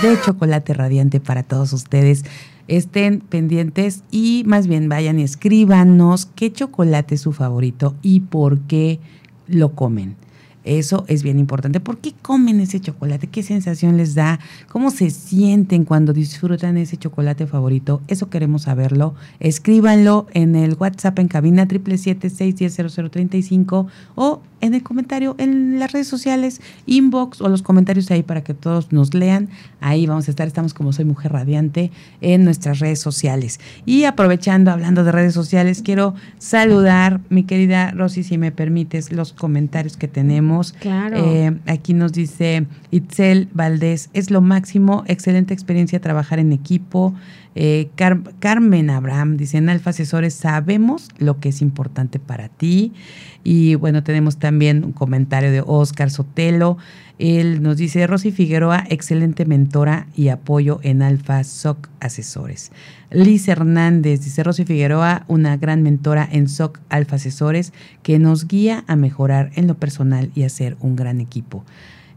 de 0.00 0.16
chocolate 0.24 0.74
radiante 0.74 1.18
para 1.18 1.42
todos 1.42 1.72
ustedes 1.72 2.24
estén 2.68 3.18
pendientes 3.18 4.04
y 4.12 4.44
más 4.46 4.68
bien 4.68 4.88
vayan 4.88 5.18
y 5.18 5.24
escríbanos 5.24 6.26
qué 6.36 6.52
chocolate 6.52 7.16
es 7.16 7.22
su 7.22 7.32
favorito 7.32 7.96
y 8.00 8.20
por 8.20 8.60
qué 8.60 9.00
lo 9.48 9.74
comen. 9.74 10.27
Eso 10.68 11.04
es 11.08 11.22
bien 11.22 11.38
importante. 11.38 11.80
¿Por 11.80 11.96
qué 11.96 12.12
comen 12.20 12.60
ese 12.60 12.78
chocolate? 12.78 13.26
¿Qué 13.26 13.42
sensación 13.42 13.96
les 13.96 14.14
da? 14.14 14.38
¿Cómo 14.68 14.90
se 14.90 15.08
sienten 15.08 15.86
cuando 15.86 16.12
disfrutan 16.12 16.76
ese 16.76 16.98
chocolate 16.98 17.46
favorito? 17.46 18.02
Eso 18.06 18.28
queremos 18.28 18.62
saberlo. 18.62 19.14
Escríbanlo 19.40 20.26
en 20.34 20.56
el 20.56 20.74
WhatsApp 20.74 21.18
en 21.20 21.28
cabina 21.28 21.66
777-610-0035 21.66 23.86
o 24.14 24.42
en 24.60 24.74
el 24.74 24.82
comentario 24.82 25.34
en 25.38 25.78
las 25.78 25.92
redes 25.92 26.08
sociales, 26.08 26.60
inbox 26.86 27.40
o 27.40 27.48
los 27.48 27.62
comentarios 27.62 28.10
ahí 28.10 28.22
para 28.22 28.42
que 28.42 28.54
todos 28.54 28.92
nos 28.92 29.14
lean. 29.14 29.48
Ahí 29.80 30.06
vamos 30.06 30.28
a 30.28 30.32
estar, 30.32 30.46
estamos 30.46 30.74
como 30.74 30.92
Soy 30.92 31.04
Mujer 31.04 31.32
Radiante 31.32 31.90
en 32.20 32.44
nuestras 32.44 32.80
redes 32.80 33.00
sociales. 33.00 33.60
Y 33.86 34.04
aprovechando, 34.04 34.70
hablando 34.70 35.04
de 35.04 35.12
redes 35.12 35.34
sociales, 35.34 35.82
quiero 35.82 36.14
saludar, 36.38 37.20
mi 37.30 37.44
querida 37.44 37.92
Rosy, 37.92 38.24
si 38.24 38.36
me 38.36 38.52
permites, 38.52 39.12
los 39.12 39.32
comentarios 39.32 39.96
que 39.96 40.08
tenemos. 40.08 40.57
Claro. 40.80 41.16
Eh, 41.18 41.58
aquí 41.66 41.94
nos 41.94 42.12
dice 42.12 42.66
Itzel 42.90 43.48
Valdés, 43.52 44.10
es 44.12 44.30
lo 44.30 44.40
máximo, 44.40 45.04
excelente 45.06 45.54
experiencia 45.54 46.00
trabajar 46.00 46.38
en 46.38 46.52
equipo. 46.52 47.14
Eh, 47.54 47.88
Carmen 48.38 48.90
Abraham 48.90 49.36
dice, 49.36 49.58
en 49.58 49.68
Alfa 49.68 49.90
Asesores 49.90 50.34
sabemos 50.34 51.08
lo 51.18 51.40
que 51.40 51.48
es 51.48 51.62
importante 51.62 52.18
para 52.18 52.48
ti. 52.48 52.92
Y 53.44 53.74
bueno, 53.76 54.02
tenemos 54.02 54.38
también 54.38 54.84
un 54.84 54.92
comentario 54.92 55.50
de 55.50 55.62
Oscar 55.64 56.10
Sotelo. 56.10 56.76
Él 57.18 57.62
nos 57.62 57.76
dice, 57.76 58.06
Rosy 58.06 58.30
Figueroa, 58.30 58.84
excelente 58.88 59.44
mentora 59.44 60.06
y 60.14 60.28
apoyo 60.28 60.78
en 60.82 61.02
Alfa 61.02 61.42
SOC 61.42 61.88
Asesores. 62.00 62.70
Liz 63.10 63.48
Hernández 63.48 64.22
dice, 64.22 64.44
Rosy 64.44 64.64
Figueroa, 64.64 65.24
una 65.28 65.56
gran 65.56 65.82
mentora 65.82 66.28
en 66.30 66.48
SOC 66.48 66.78
Alfa 66.88 67.16
Asesores 67.16 67.72
que 68.02 68.18
nos 68.18 68.46
guía 68.46 68.84
a 68.86 68.96
mejorar 68.96 69.50
en 69.54 69.66
lo 69.66 69.74
personal 69.74 70.30
y 70.34 70.44
hacer 70.44 70.76
un 70.80 70.94
gran 70.94 71.20
equipo. 71.20 71.64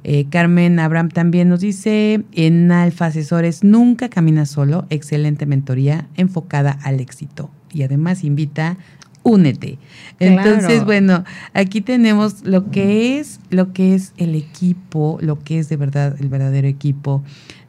Eh, 0.04 0.26
Carmen 0.30 0.80
Abraham 0.80 1.10
también 1.10 1.50
nos 1.50 1.60
dice, 1.60 2.24
en 2.34 2.72
Alfa 2.72 3.08
Asesores 3.08 3.64
nunca 3.64 4.10
camina 4.10 4.46
solo, 4.46 4.86
excelente 4.90 5.46
mentoría 5.46 6.08
enfocada 6.16 6.78
al 6.84 7.00
éxito. 7.00 7.52
Y 7.72 7.84
además 7.84 8.24
invita 8.24 8.78
únete. 9.24 9.78
Entonces, 10.20 10.84
bueno, 10.84 11.24
aquí 11.54 11.82
tenemos 11.82 12.44
lo 12.44 12.72
que 12.72 13.20
es, 13.20 13.40
lo 13.50 13.74
que 13.74 13.94
es 13.94 14.14
el 14.18 14.36
equipo, 14.36 15.18
lo 15.22 15.40
que 15.40 15.60
es 15.60 15.70
de 15.70 15.78
verdad 15.78 16.16
el 16.20 16.30
verdadero 16.30 16.68
equipo. 16.68 17.24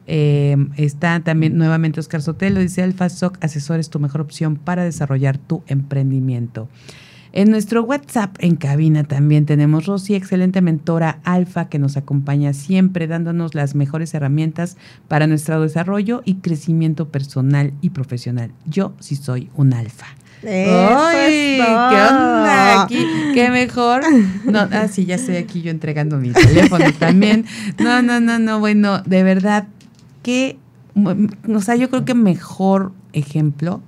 Eh, 0.05 0.57
está 0.75 1.21
también 1.21 1.57
nuevamente 1.57 1.99
Oscar 1.99 2.21
Sotelo, 2.21 2.59
dice 2.59 2.83
Alfa 2.83 3.09
Soc 3.09 3.37
Asesores, 3.41 3.89
tu 3.89 3.99
mejor 3.99 4.21
opción 4.21 4.55
para 4.57 4.83
desarrollar 4.83 5.37
tu 5.37 5.63
emprendimiento. 5.67 6.67
En 7.35 7.49
nuestro 7.49 7.81
WhatsApp 7.81 8.35
en 8.37 8.55
cabina 8.55 9.05
también 9.05 9.47
tenemos 9.47 9.87
Rosy, 9.87 10.13
excelente 10.13 10.61
mentora 10.61 11.19
alfa 11.23 11.67
que 11.67 11.79
nos 11.79 11.97
acompaña 11.97 12.53
siempre 12.53 13.07
dándonos 13.07 13.55
las 13.55 13.73
mejores 13.73 14.13
herramientas 14.13 14.77
para 15.07 15.25
nuestro 15.25 15.59
desarrollo 15.59 16.21
y 16.25 16.35
crecimiento 16.35 17.09
personal 17.09 17.73
y 17.81 17.89
profesional. 17.89 18.51
Yo 18.67 18.93
sí 18.99 19.15
soy 19.15 19.49
un 19.55 19.73
alfa. 19.73 20.05
¡Ay! 20.43 21.57
¿Qué 21.57 21.61
onda? 21.63 22.83
Aquí, 22.83 23.03
¿Qué 23.33 23.49
mejor? 23.49 24.03
No, 24.45 24.59
ah, 24.71 24.87
sí, 24.87 25.05
ya 25.05 25.15
estoy 25.15 25.37
aquí 25.37 25.63
yo 25.63 25.71
entregando 25.71 26.17
mi 26.17 26.29
teléfono 26.33 26.85
también. 26.99 27.45
No, 27.79 28.03
no, 28.03 28.19
no, 28.19 28.37
no, 28.37 28.59
bueno, 28.59 29.01
de 29.01 29.23
verdad, 29.23 29.67
que, 30.21 30.59
o 31.51 31.61
sea, 31.61 31.75
yo 31.77 31.89
creo 31.89 32.05
que 32.05 32.13
mejor 32.13 32.91
ejemplo 33.13 33.81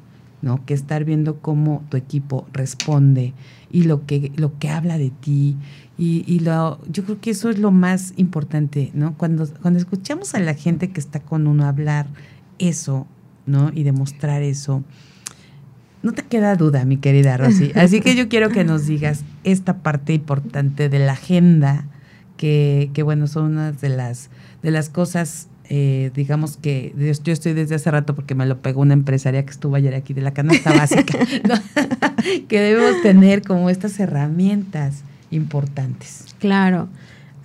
¿no? 0.46 0.64
Que 0.64 0.76
estar 0.76 1.06
viendo 1.06 1.40
cómo 1.40 1.84
tu 1.90 1.98
equipo 1.98 2.48
responde 2.54 3.34
y 3.72 3.84
lo 3.84 4.06
que, 4.06 4.32
lo 4.36 4.58
que 4.60 4.70
habla 4.70 5.00
de 5.00 5.10
ti. 5.10 5.58
Y, 5.98 6.40
lo, 6.40 6.80
yo 6.88 7.04
creo 7.04 7.20
que 7.20 7.32
eso 7.32 7.50
es 7.50 7.58
lo 7.58 7.72
más 7.72 8.14
importante, 8.16 8.92
¿no? 8.94 9.18
Cuando, 9.18 9.48
cuando 9.62 9.80
escuchamos 9.80 10.36
a 10.36 10.40
la 10.40 10.54
gente 10.54 10.92
que 10.92 11.00
está 11.00 11.20
con 11.20 11.48
uno 11.48 11.66
hablar 11.66 12.06
eso, 12.60 13.08
¿no? 13.48 13.72
Y 13.74 13.84
demostrar 13.84 14.44
eso, 14.44 14.84
no 16.04 16.12
te 16.12 16.22
queda 16.22 16.56
duda, 16.56 16.86
mi 16.86 16.98
querida 16.98 17.38
Rosy. 17.38 17.72
Así 17.76 18.00
que 18.02 18.16
yo 18.16 18.30
quiero 18.30 18.50
que 18.50 18.64
nos 18.64 18.86
digas 18.86 19.24
esta 19.44 19.78
parte 19.80 20.14
importante 20.14 20.90
de 20.90 21.00
la 21.00 21.14
agenda, 21.14 21.86
que, 22.38 22.92
que 22.94 23.02
bueno, 23.02 23.26
son 23.26 23.54
unas 23.54 23.82
de 23.82 23.90
las, 23.90 24.30
de 24.62 24.70
las 24.70 24.90
cosas 24.90 25.48
eh, 25.70 26.12
digamos 26.14 26.58
que 26.58 26.94
yo 27.24 27.34
estoy 27.34 27.54
desde 27.54 27.76
hace 27.76 27.90
rato 27.92 28.16
porque 28.16 28.36
me 28.36 28.46
lo 28.46 28.60
pegó 28.60 28.82
una 28.82 28.94
empresaria 28.94 29.44
que 29.46 29.52
estuvo 29.52 29.76
ayer 29.76 29.96
aquí 29.96 30.14
de 30.14 30.22
la 30.22 30.32
canasta 30.32 30.74
básica, 30.74 31.18
que 32.48 32.60
debemos 32.60 33.02
tener 33.02 33.42
como 33.42 33.70
estas 33.70 34.00
herramientas 34.00 35.04
importantes. 35.32 36.26
Claro. 36.40 36.88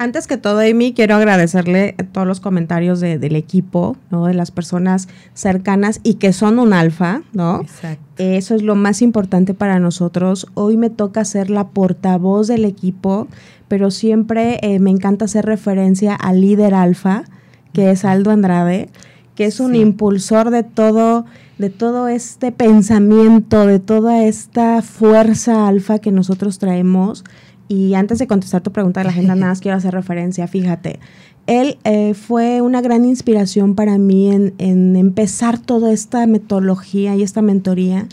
Antes 0.01 0.27
que 0.27 0.39
todo, 0.39 0.61
Amy, 0.61 0.95
quiero 0.95 1.15
agradecerle 1.15 1.95
todos 2.13 2.27
los 2.27 2.41
comentarios 2.41 3.01
del 3.01 3.37
equipo, 3.37 3.99
¿no? 4.11 4.25
De 4.25 4.33
las 4.33 4.51
personas 4.51 5.09
cercanas 5.35 6.01
y 6.03 6.15
que 6.15 6.33
son 6.33 6.59
un 6.59 6.73
alfa, 6.73 7.21
¿no? 7.35 7.61
Exacto. 7.61 8.03
Eso 8.17 8.55
es 8.55 8.63
lo 8.63 8.77
más 8.77 9.03
importante 9.03 9.53
para 9.53 9.79
nosotros. 9.79 10.47
Hoy 10.55 10.79
me 10.79 10.89
toca 10.89 11.27
ser 11.27 11.51
la 11.51 11.69
portavoz 11.69 12.49
del 12.49 12.65
equipo, 12.65 13.29
pero 13.69 13.91
siempre 13.91 14.59
eh, 14.63 14.79
me 14.79 14.89
encanta 14.89 15.27
hacer 15.27 15.45
referencia 15.45 16.15
al 16.15 16.41
líder 16.41 16.73
alfa, 16.73 17.25
que 17.73 17.91
es 17.91 18.05
Aldo 18.05 18.31
Andrade, 18.31 18.89
que 19.35 19.47
es 19.47 19.61
un 19.61 19.75
impulsor 19.75 20.51
de 20.51 20.63
todo, 20.63 21.25
de 21.59 21.71
todo 21.71 22.09
este 22.09 22.53
pensamiento, 22.53 23.67
de 23.67 23.79
toda 23.79 24.25
esta 24.25 24.83
fuerza 24.83 25.67
alfa 25.67 25.99
que 25.99 26.13
nosotros 26.13 26.59
traemos. 26.59 27.25
Y 27.69 27.95
antes 27.95 28.19
de 28.19 28.27
contestar 28.27 28.61
tu 28.63 28.73
pregunta 28.73 29.01
de 29.01 29.05
la 29.05 29.11
agenda, 29.11 29.35
nada 29.37 29.53
más 29.53 29.61
quiero 29.61 29.79
hacer 29.79 29.95
referencia, 29.95 30.47
fíjate. 30.47 31.01
Él 31.47 31.79
eh, 31.85 32.15
fue 32.15 32.61
una 32.61 32.81
gran 32.81 33.05
inspiración 33.05 33.75
para 33.75 33.97
mí 33.99 34.31
en, 34.31 34.55
en 34.59 34.95
empezar 34.97 35.59
toda 35.59 35.93
esta 35.93 36.27
metodología 36.27 37.17
y 37.17 37.23
esta 37.23 37.43
mentoría, 37.43 38.07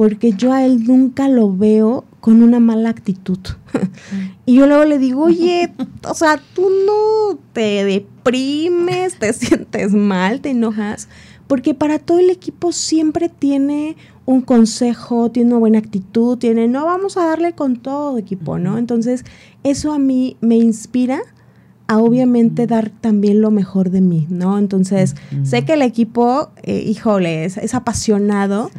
porque 0.00 0.32
yo 0.32 0.54
a 0.54 0.64
él 0.64 0.84
nunca 0.84 1.28
lo 1.28 1.54
veo 1.54 2.06
con 2.20 2.42
una 2.42 2.58
mala 2.58 2.88
actitud. 2.88 3.38
y 4.46 4.54
yo 4.54 4.66
luego 4.66 4.86
le 4.86 4.96
digo, 4.96 5.24
oye, 5.24 5.74
o 6.08 6.14
sea, 6.14 6.40
tú 6.54 6.70
no 6.86 7.38
te 7.52 7.84
deprimes, 7.84 9.18
te 9.18 9.30
sientes 9.34 9.92
mal, 9.92 10.40
te 10.40 10.52
enojas, 10.52 11.10
porque 11.46 11.74
para 11.74 11.98
todo 11.98 12.18
el 12.18 12.30
equipo 12.30 12.72
siempre 12.72 13.28
tiene 13.28 13.94
un 14.24 14.40
consejo, 14.40 15.30
tiene 15.30 15.50
una 15.50 15.58
buena 15.58 15.78
actitud, 15.80 16.38
tiene, 16.38 16.66
no, 16.66 16.86
vamos 16.86 17.18
a 17.18 17.26
darle 17.26 17.52
con 17.52 17.76
todo 17.76 18.16
equipo, 18.16 18.58
¿no? 18.58 18.78
Entonces, 18.78 19.26
eso 19.64 19.92
a 19.92 19.98
mí 19.98 20.38
me 20.40 20.56
inspira 20.56 21.20
a 21.88 21.98
obviamente 21.98 22.66
dar 22.66 22.88
también 22.88 23.42
lo 23.42 23.50
mejor 23.50 23.90
de 23.90 24.00
mí, 24.00 24.26
¿no? 24.30 24.58
Entonces, 24.58 25.14
sé 25.42 25.66
que 25.66 25.74
el 25.74 25.82
equipo, 25.82 26.52
eh, 26.62 26.84
híjole, 26.86 27.44
es, 27.44 27.74
apasionado 27.74 28.70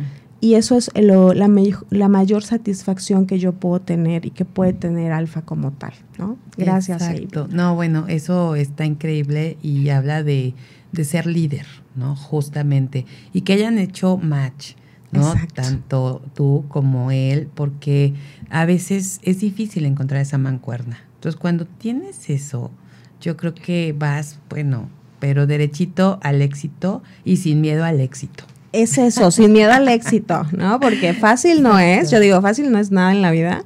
y 0.42 0.56
eso 0.56 0.76
es 0.76 0.90
lo, 0.96 1.36
la, 1.36 1.48
la, 1.92 2.08
mayor 2.10 2.44
satisfacción 2.44 3.28
que 3.28 3.38
yo 3.38 3.54
puedo 3.54 3.80
tener 3.80 4.26
y 4.26 4.32
que 4.32 4.44
puede 4.44 4.74
tener 4.74 5.12
Alfa 5.12 5.44
como 5.44 5.72
tal, 5.72 5.94
¿no? 6.18 6.40
Gracias. 6.58 7.04
Exacto. 7.04 7.48
No, 7.52 7.76
bueno, 7.76 8.06
eso 8.08 8.56
está 8.56 8.86
increíble 8.86 9.58
y 9.62 9.90
habla 9.90 10.24
de, 10.24 10.56
de 10.92 11.06
ser 11.06 11.28
líder, 11.28 11.68
¿no? 11.96 12.16
Justamente. 12.16 13.06
Y 13.34 13.42
que 13.42 13.54
hayan 13.54 13.78
hecho 13.78 14.18
match, 14.18 14.74
¿no? 15.12 15.32
Tanto 15.54 16.24
tú 16.34 16.66
como 16.70 17.12
él, 17.12 17.48
porque 17.54 18.16
a 18.50 18.66
veces 18.66 19.20
es 19.22 19.42
difícil 19.42 19.86
encontrar 19.86 20.22
esa 20.22 20.40
mancuerna. 20.40 20.98
Entonces, 21.16 21.40
cuando 21.40 21.66
tienes 21.66 22.32
eso, 22.32 22.72
yo 23.22 23.38
creo 23.38 23.54
que 23.54 23.94
vas, 23.96 24.40
bueno, 24.50 24.90
pero 25.20 25.46
derechito 25.46 26.20
al 26.24 26.42
éxito 26.42 27.04
y 27.24 27.38
sin 27.38 27.62
miedo 27.62 27.86
al 27.86 28.00
éxito. 28.00 28.46
Es 28.74 28.98
eso, 28.98 29.32
sin 29.32 29.52
miedo 29.52 29.72
al 29.74 29.88
éxito, 29.90 30.46
¿no? 30.54 30.80
Porque 30.80 31.14
fácil 31.14 31.62
no 31.62 31.78
es, 31.78 32.10
yo 32.10 32.22
digo, 32.22 32.42
fácil 32.42 32.72
no 32.72 32.80
es 32.80 32.90
nada 32.90 33.12
en 33.12 33.22
la 33.22 33.32
vida, 33.32 33.66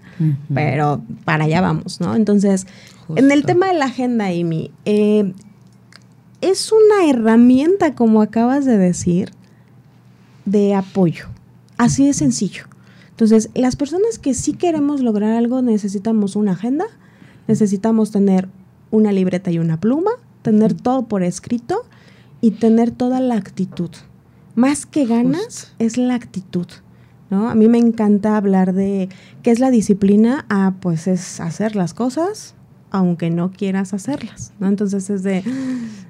pero 0.54 1.04
para 1.26 1.46
allá 1.46 1.62
vamos, 1.62 2.02
¿no? 2.02 2.16
Entonces, 2.16 2.66
en 3.16 3.32
el 3.32 3.46
tema 3.46 3.68
de 3.68 3.76
la 3.76 3.86
agenda, 3.86 4.26
Amy, 4.26 4.72
eh, 4.86 5.32
es 6.42 6.72
una 6.72 7.10
herramienta, 7.10 7.94
como 7.94 8.22
acabas 8.22 8.66
de 8.66 8.78
decir, 8.78 9.32
de 10.46 10.74
apoyo. 10.74 11.28
Así 11.78 12.08
de 12.08 12.14
sencillo. 12.14 12.64
Entonces, 13.10 13.50
las 13.54 13.76
personas 13.76 14.20
que 14.20 14.34
sí 14.34 14.54
queremos 14.54 15.02
lograr 15.02 15.32
algo 15.34 15.62
necesitamos 15.62 16.36
una 16.36 16.52
agenda, 16.54 16.86
necesitamos 17.48 18.12
tener 18.12 18.50
una 18.92 19.12
libreta 19.12 19.52
y 19.52 19.60
una 19.60 19.80
pluma, 19.80 20.12
tener 20.42 20.74
todo 20.74 21.08
por 21.08 21.24
escrito 21.24 21.84
y 22.42 22.52
tener 22.52 22.92
toda 22.92 23.20
la 23.20 23.36
actitud. 23.36 23.90
Más 24.56 24.86
que 24.86 25.06
ganas 25.06 25.74
es 25.80 25.98
la 25.98 26.16
actitud. 26.16 26.68
¿no? 27.30 27.50
A 27.50 27.56
mí 27.56 27.68
me 27.68 27.78
encanta 27.78 28.38
hablar 28.38 28.74
de 28.74 29.10
qué 29.44 29.52
es 29.52 29.60
la 29.60 29.72
disciplina. 29.72 30.46
Ah, 30.50 30.74
pues 30.80 31.08
es 31.08 31.40
hacer 31.40 31.76
las 31.76 31.94
cosas 31.94 32.56
aunque 32.92 33.30
no 33.30 33.52
quieras 33.52 33.94
hacerlas, 33.94 34.54
¿no? 34.60 34.68
Entonces 34.68 35.10
es 35.10 35.22
de... 35.22 35.40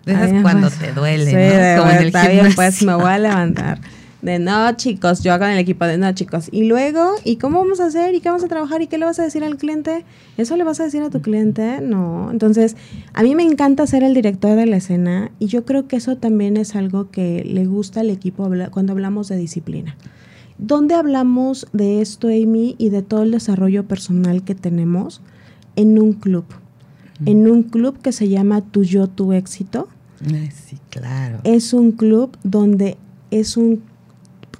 es 0.06 0.42
cuando 0.44 0.70
te 0.70 0.92
duele, 0.92 1.32
¿no? 1.76 1.82
Como 1.82 1.92
en 1.92 1.98
el 1.98 2.08
está 2.08 2.28
bien, 2.28 2.54
pues 2.54 2.84
me 2.84 2.94
voy 2.94 3.10
a 3.10 3.18
levantar. 3.18 3.80
De 4.26 4.40
no, 4.40 4.72
chicos, 4.76 5.22
yo 5.22 5.34
hago 5.34 5.46
en 5.46 5.52
el 5.52 5.60
equipo 5.60 5.86
de 5.86 6.00
no, 6.00 6.12
chicos. 6.14 6.50
Y 6.52 6.64
luego, 6.64 7.12
¿y 7.24 7.36
cómo 7.36 7.60
vamos 7.60 7.80
a 7.80 7.86
hacer? 7.86 8.16
¿Y 8.16 8.22
qué 8.22 8.30
vamos 8.30 8.44
a 8.44 8.48
trabajar? 8.48 8.82
¿Y 8.82 8.88
qué 8.88 8.98
le 8.98 9.06
vas 9.06 9.20
a 9.20 9.24
decir 9.24 9.44
al 9.44 9.56
cliente? 9.56 10.04
¿Eso 10.36 10.58
le 10.58 10.64
vas 10.64 10.80
a 10.80 10.86
decir 10.86 11.04
a 11.04 11.12
tu 11.12 11.22
cliente? 11.22 11.80
No. 11.80 12.32
Entonces, 12.32 12.76
a 13.14 13.22
mí 13.22 13.36
me 13.36 13.44
encanta 13.44 13.86
ser 13.86 14.02
el 14.02 14.16
director 14.16 14.56
de 14.56 14.66
la 14.66 14.78
escena 14.78 15.30
y 15.38 15.46
yo 15.46 15.64
creo 15.64 15.88
que 15.88 15.98
eso 15.98 16.18
también 16.18 16.58
es 16.58 16.76
algo 16.76 17.12
que 17.12 17.44
le 17.46 17.68
gusta 17.68 18.00
al 18.00 18.10
equipo 18.10 18.50
cuando 18.72 18.94
hablamos 18.94 19.28
de 19.28 19.38
disciplina. 19.38 19.96
¿Dónde 20.58 20.96
hablamos 20.96 21.68
de 21.72 22.02
esto, 22.02 22.30
Amy, 22.30 22.74
y 22.80 22.90
de 22.90 23.04
todo 23.04 23.22
el 23.22 23.30
desarrollo 23.30 23.88
personal 23.88 24.44
que 24.44 24.56
tenemos? 24.56 25.22
En 25.76 26.00
un 26.00 26.14
club. 26.14 26.46
En 27.28 27.48
un 27.48 27.62
club 27.62 28.02
que 28.02 28.12
se 28.12 28.28
llama 28.28 28.62
Tu 28.62 28.86
Yo, 28.86 29.08
Tu 29.08 29.34
Éxito. 29.34 29.88
sí, 30.52 30.80
claro. 30.90 31.42
Es 31.44 31.74
un 31.74 31.92
club 31.92 32.36
donde 32.44 32.98
es 33.30 33.56
un 33.56 33.84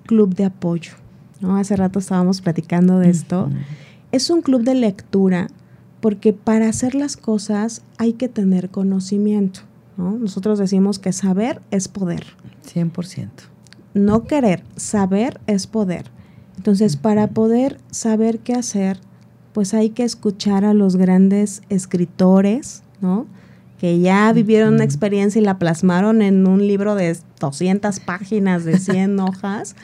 club 0.06 0.36
de 0.36 0.46
apoyo. 0.46 0.94
¿no? 1.42 1.58
Hace 1.58 1.76
rato 1.76 2.00
estábamos 2.00 2.42
platicando 2.42 3.00
de 3.00 3.10
esto. 3.10 3.50
Es 4.12 4.30
un 4.30 4.42
club 4.42 4.64
de 4.64 4.76
lectura 4.76 5.48
porque 6.00 6.34
para 6.34 6.70
hacer 6.70 6.96
las 6.96 7.18
cosas 7.18 7.82
hay 7.98 8.14
que 8.14 8.30
tener 8.30 8.70
conocimiento. 8.70 9.62
¿no? 9.98 10.12
Nosotros 10.12 10.60
decimos 10.60 11.00
que 11.00 11.14
saber 11.14 11.62
es 11.72 11.88
poder. 11.88 12.26
100%. 12.74 13.30
No 13.94 14.26
querer, 14.26 14.64
saber 14.76 15.40
es 15.48 15.68
poder. 15.68 16.12
Entonces, 16.58 16.98
para 16.98 17.28
poder 17.28 17.80
saber 17.92 18.40
qué 18.40 18.54
hacer, 18.54 19.00
pues 19.54 19.74
hay 19.74 19.90
que 19.90 20.04
escuchar 20.04 20.66
a 20.66 20.74
los 20.74 20.96
grandes 20.96 21.62
escritores, 21.70 22.84
¿no? 23.02 23.26
Que 23.86 24.00
ya 24.00 24.34
vivieron 24.34 24.74
una 24.74 24.84
experiencia 24.84 25.40
y 25.40 25.46
la 25.46 25.60
plasmaron 25.60 26.24
en 26.24 26.48
un 26.48 26.68
libro 26.68 26.96
de 26.96 27.16
200 27.40 28.00
páginas, 28.00 28.66
de 28.66 28.80
100 28.80 29.20
hojas, 29.20 29.76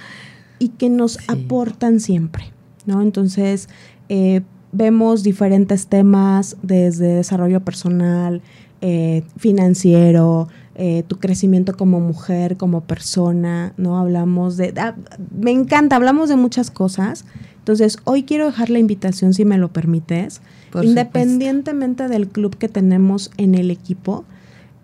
y 0.58 0.70
que 0.70 0.90
nos 0.90 1.20
aportan 1.30 2.00
siempre, 2.00 2.46
¿no? 2.88 3.04
Entonces, 3.04 3.70
eh, 4.10 4.42
vemos 4.72 5.22
diferentes 5.22 5.86
temas 5.86 6.58
desde 6.64 7.14
desarrollo 7.14 7.60
personal, 7.60 8.42
eh, 8.82 9.22
financiero, 9.38 10.48
eh, 10.74 11.04
tu 11.06 11.20
crecimiento 11.20 11.78
como 11.78 12.00
mujer, 12.00 12.58
como 12.58 12.82
persona, 12.82 13.76
¿no? 13.78 14.00
Hablamos 14.00 14.58
de... 14.58 14.74
Ah, 14.78 14.96
me 15.40 15.52
encanta, 15.52 15.96
hablamos 15.96 16.28
de 16.28 16.38
muchas 16.38 16.72
cosas. 16.72 17.26
Entonces, 17.62 18.00
hoy 18.06 18.24
quiero 18.24 18.48
dejar 18.48 18.72
la 18.72 18.80
invitación, 18.80 19.36
si 19.36 19.46
me 19.46 19.58
lo 19.60 19.72
permites, 19.72 20.42
Independientemente 20.82 22.08
del 22.08 22.28
club 22.30 22.58
que 22.58 22.70
tenemos 22.70 23.32
en 23.38 23.56
el 23.56 23.72
equipo, 23.72 24.24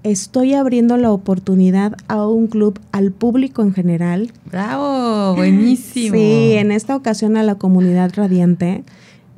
estoy 0.04 0.54
abriendo 0.54 0.98
la 0.98 1.12
oportunidad 1.12 1.96
a 2.08 2.28
un 2.28 2.48
club 2.48 2.80
al 2.92 3.12
público 3.12 3.62
en 3.62 3.74
general. 3.74 4.32
¡Bravo! 4.52 5.36
Buenísimo. 5.38 6.16
Sí, 6.16 6.54
en 6.54 6.72
esta 6.72 6.96
ocasión 6.96 7.38
a 7.38 7.44
la 7.44 7.56
comunidad 7.56 8.12
radiante 8.16 8.84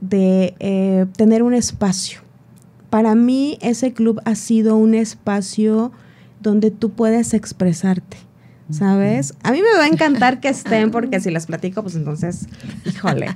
de 0.02 0.56
eh, 0.60 1.06
tener 1.16 1.44
un 1.44 1.54
espacio. 1.54 2.22
Para 2.90 3.14
mí 3.14 3.58
ese 3.62 3.94
club 3.94 4.20
ha 4.26 4.36
sido 4.36 4.76
un 4.76 4.96
espacio 4.96 5.92
donde 6.42 6.72
tú 6.72 6.90
puedes 6.90 7.34
expresarte 7.34 8.18
¿sabes? 8.70 9.34
A 9.44 9.52
mí 9.52 9.62
me 9.62 9.78
va 9.78 9.86
a 9.86 9.88
encantar 9.88 10.40
que 10.40 10.50
estén 10.50 10.92
porque 10.92 11.20
si 11.20 11.32
les 11.32 11.46
platico, 11.46 11.82
pues 11.82 11.96
entonces, 11.96 12.48
híjole. 12.86 13.28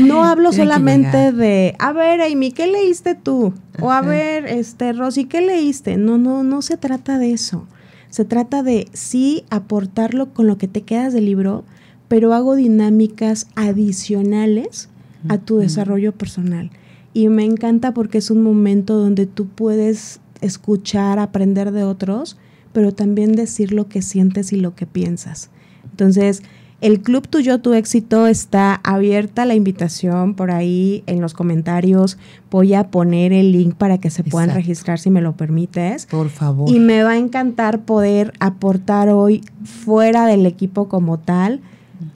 No 0.00 0.24
hablo 0.24 0.52
solamente 0.52 1.32
de, 1.32 1.74
a 1.78 1.92
ver, 1.92 2.20
Amy, 2.22 2.52
¿qué 2.52 2.66
leíste 2.66 3.14
tú? 3.14 3.54
O 3.80 3.90
a 3.90 4.00
ver, 4.00 4.46
este, 4.46 4.92
Rosy, 4.92 5.24
¿qué 5.24 5.40
leíste? 5.40 5.96
No, 5.96 6.18
no, 6.18 6.42
no 6.42 6.62
se 6.62 6.76
trata 6.76 7.18
de 7.18 7.32
eso. 7.32 7.66
Se 8.08 8.24
trata 8.24 8.62
de 8.62 8.88
sí 8.92 9.44
aportarlo 9.50 10.32
con 10.32 10.46
lo 10.46 10.58
que 10.58 10.68
te 10.68 10.82
quedas 10.82 11.12
del 11.12 11.26
libro, 11.26 11.64
pero 12.08 12.34
hago 12.34 12.56
dinámicas 12.56 13.46
adicionales 13.54 14.88
a 15.28 15.38
tu 15.38 15.58
desarrollo 15.58 16.12
personal. 16.12 16.70
Y 17.12 17.28
me 17.28 17.44
encanta 17.44 17.92
porque 17.92 18.18
es 18.18 18.30
un 18.30 18.42
momento 18.42 18.96
donde 18.96 19.26
tú 19.26 19.46
puedes 19.46 20.20
escuchar, 20.40 21.18
aprender 21.18 21.70
de 21.70 21.84
otros 21.84 22.36
pero 22.72 22.92
también 22.92 23.32
decir 23.32 23.72
lo 23.72 23.88
que 23.88 24.02
sientes 24.02 24.52
y 24.52 24.56
lo 24.56 24.74
que 24.74 24.86
piensas. 24.86 25.50
Entonces, 25.90 26.42
el 26.80 27.02
Club 27.02 27.28
Tuyo 27.28 27.60
Tu 27.60 27.74
Éxito 27.74 28.26
está 28.26 28.80
abierta 28.84 29.44
la 29.44 29.54
invitación 29.54 30.34
por 30.34 30.50
ahí 30.50 31.02
en 31.06 31.20
los 31.20 31.34
comentarios. 31.34 32.16
Voy 32.50 32.72
a 32.72 32.90
poner 32.90 33.34
el 33.34 33.52
link 33.52 33.74
para 33.74 33.98
que 33.98 34.08
se 34.08 34.24
puedan 34.24 34.54
registrar 34.54 34.98
si 34.98 35.10
me 35.10 35.20
lo 35.20 35.36
permites. 35.36 36.06
Por 36.06 36.30
favor. 36.30 36.70
Y 36.70 36.78
me 36.78 37.02
va 37.02 37.10
a 37.10 37.16
encantar 37.18 37.82
poder 37.82 38.32
aportar 38.40 39.10
hoy 39.10 39.42
fuera 39.62 40.24
del 40.24 40.46
equipo 40.46 40.88
como 40.88 41.18
tal 41.18 41.60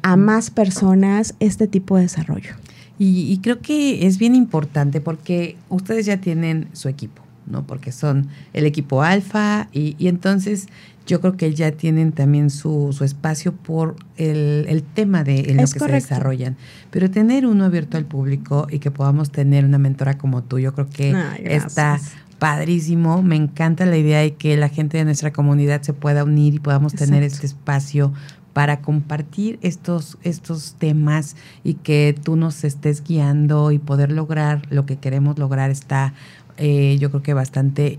a 0.00 0.16
más 0.16 0.50
personas 0.50 1.34
este 1.40 1.66
tipo 1.66 1.96
de 1.96 2.02
desarrollo. 2.02 2.54
y 2.96 3.36
creo 3.42 3.60
que 3.60 4.06
es 4.06 4.16
bien 4.16 4.34
importante 4.34 5.02
porque 5.02 5.56
ustedes 5.68 6.06
ya 6.06 6.18
tienen 6.22 6.68
su 6.72 6.88
equipo 6.88 7.23
¿no? 7.46 7.66
Porque 7.66 7.92
son 7.92 8.28
el 8.52 8.66
equipo 8.66 9.02
alfa 9.02 9.68
y, 9.72 9.96
entonces 10.06 10.68
yo 11.06 11.20
creo 11.20 11.36
que 11.36 11.54
ya 11.54 11.72
tienen 11.72 12.12
también 12.12 12.48
su, 12.48 12.96
espacio 13.02 13.52
por 13.52 13.96
el, 14.16 14.82
tema 14.94 15.22
de 15.22 15.50
en 15.50 15.58
lo 15.58 15.62
que 15.64 15.78
se 15.78 15.86
desarrollan. 15.86 16.56
Pero 16.90 17.10
tener 17.10 17.46
uno 17.46 17.64
abierto 17.64 17.98
al 17.98 18.06
público 18.06 18.66
y 18.70 18.78
que 18.78 18.90
podamos 18.90 19.30
tener 19.30 19.64
una 19.64 19.78
mentora 19.78 20.16
como 20.16 20.42
tú, 20.42 20.58
yo 20.58 20.72
creo 20.72 20.88
que 20.88 21.14
está 21.44 22.00
padrísimo. 22.38 23.22
Me 23.22 23.36
encanta 23.36 23.86
la 23.86 23.96
idea 23.96 24.20
de 24.20 24.34
que 24.34 24.56
la 24.56 24.68
gente 24.68 24.96
de 24.96 25.04
nuestra 25.04 25.32
comunidad 25.32 25.82
se 25.82 25.92
pueda 25.92 26.24
unir 26.24 26.54
y 26.54 26.58
podamos 26.58 26.94
tener 26.94 27.22
este 27.22 27.46
espacio 27.46 28.12
para 28.54 28.80
compartir 28.80 29.58
estos, 29.62 30.16
estos 30.22 30.76
temas 30.78 31.36
y 31.64 31.74
que 31.74 32.14
tú 32.22 32.36
nos 32.36 32.64
estés 32.64 33.02
guiando 33.02 33.72
y 33.72 33.78
poder 33.78 34.12
lograr 34.12 34.62
lo 34.70 34.86
que 34.86 34.96
queremos 34.96 35.38
lograr 35.38 35.70
está 35.70 36.14
eh, 36.56 36.96
yo 37.00 37.10
creo 37.10 37.22
que 37.22 37.34
bastante, 37.34 37.98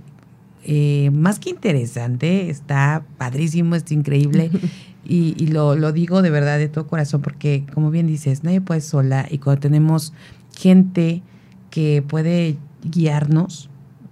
eh, 0.63 1.09
más 1.11 1.39
que 1.39 1.49
interesante, 1.49 2.49
está 2.49 3.03
padrísimo, 3.17 3.75
es 3.75 3.91
increíble. 3.91 4.51
y, 5.05 5.47
lo, 5.47 5.75
lo, 5.75 5.91
digo 5.91 6.21
de 6.21 6.29
verdad, 6.29 6.57
de 6.57 6.67
todo 6.67 6.87
corazón, 6.87 7.21
porque 7.21 7.65
como 7.73 7.91
bien 7.91 8.07
dices, 8.07 8.43
nadie 8.43 8.61
puede 8.61 8.81
sola 8.81 9.27
y 9.29 9.37
cuando 9.37 9.61
tenemos 9.61 10.13
gente 10.55 11.21
que 11.69 12.03
puede 12.07 12.57
guiarnos, 12.83 13.69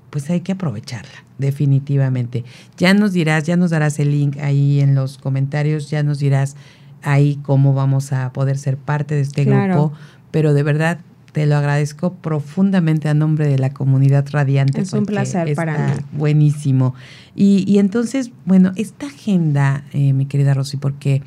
pues 0.09 0.29
hay 0.29 0.41
que 0.41 0.51
aprovecharla, 0.51 1.23
definitivamente. 1.39 2.43
Ya 2.77 2.93
nos 2.93 3.13
dirás, 3.13 3.45
ya 3.45 3.57
nos 3.57 3.71
darás 3.71 3.97
el 3.99 4.11
link 4.11 4.37
ahí 4.37 4.79
en 4.79 4.93
los 4.93 5.17
comentarios, 5.17 5.89
ya 5.89 6.03
nos 6.03 6.19
dirás 6.19 6.55
ahí 7.01 7.39
cómo 7.41 7.73
vamos 7.73 8.13
a 8.13 8.31
poder 8.31 8.57
ser 8.57 8.77
parte 8.77 9.15
de 9.15 9.21
este 9.21 9.45
grupo, 9.45 9.91
pero 10.31 10.53
de 10.53 10.63
verdad 10.63 10.99
te 11.33 11.47
lo 11.47 11.57
agradezco 11.57 12.13
profundamente 12.13 13.09
a 13.09 13.13
nombre 13.13 13.47
de 13.47 13.57
la 13.57 13.71
comunidad 13.71 14.25
radiante. 14.31 14.81
Es 14.81 14.93
un 14.93 15.05
placer 15.05 15.53
para 15.55 15.87
mí. 15.87 15.93
Buenísimo. 16.13 16.93
Y, 17.35 17.65
y, 17.67 17.79
entonces, 17.79 18.31
bueno, 18.45 18.71
esta 18.75 19.07
agenda, 19.07 19.83
eh, 19.93 20.13
mi 20.13 20.27
querida 20.27 20.53
Rosy, 20.53 20.77
porque 20.77 21.23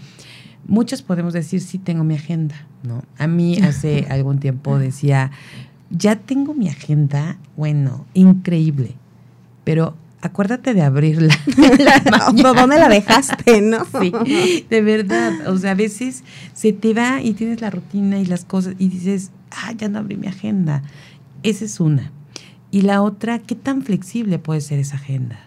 muchos 0.67 1.03
podemos 1.03 1.33
decir, 1.33 1.61
sí 1.61 1.79
tengo 1.79 2.05
mi 2.05 2.15
agenda, 2.15 2.55
¿no? 2.85 3.03
A 3.19 3.27
mí 3.27 3.59
hace 3.63 4.07
algún 4.09 4.39
tiempo 4.39 4.79
decía, 4.79 5.33
ya 5.91 6.15
tengo 6.17 6.55
mi 6.55 6.69
agenda, 6.69 7.39
bueno, 7.57 8.07
increíble, 8.15 8.95
pero 9.65 9.97
acuérdate 10.27 10.75
de 10.75 10.83
abrirla. 10.83 11.35
¿Dónde 12.35 12.79
la 12.79 12.89
dejaste, 12.89 13.61
no? 13.61 13.85
Sí, 14.01 14.67
de 14.69 14.83
verdad. 14.83 15.49
O 15.49 15.59
sea, 15.59 15.73
a 15.73 15.75
veces 15.75 16.25
se 16.55 16.73
te 16.73 16.95
va 16.95 17.23
y 17.23 17.33
tienes 17.33 17.61
la 17.61 17.71
rutina 17.71 18.19
y 18.19 18.27
las 18.27 18.45
cosas 18.45 18.75
y 18.79 18.89
dices, 18.89 19.31
ah, 19.51 19.73
ya 19.73 19.89
no 19.89 19.99
abrí 19.99 20.17
mi 20.17 20.27
agenda. 20.27 20.83
Esa 21.43 21.65
es 21.65 21.81
una. 21.81 22.13
Y 22.71 22.83
la 22.83 23.03
otra, 23.03 23.39
¿qué 23.39 23.55
tan 23.55 23.83
flexible 23.83 24.39
puede 24.39 24.61
ser 24.61 24.79
esa 24.79 24.97
agenda? 24.97 25.39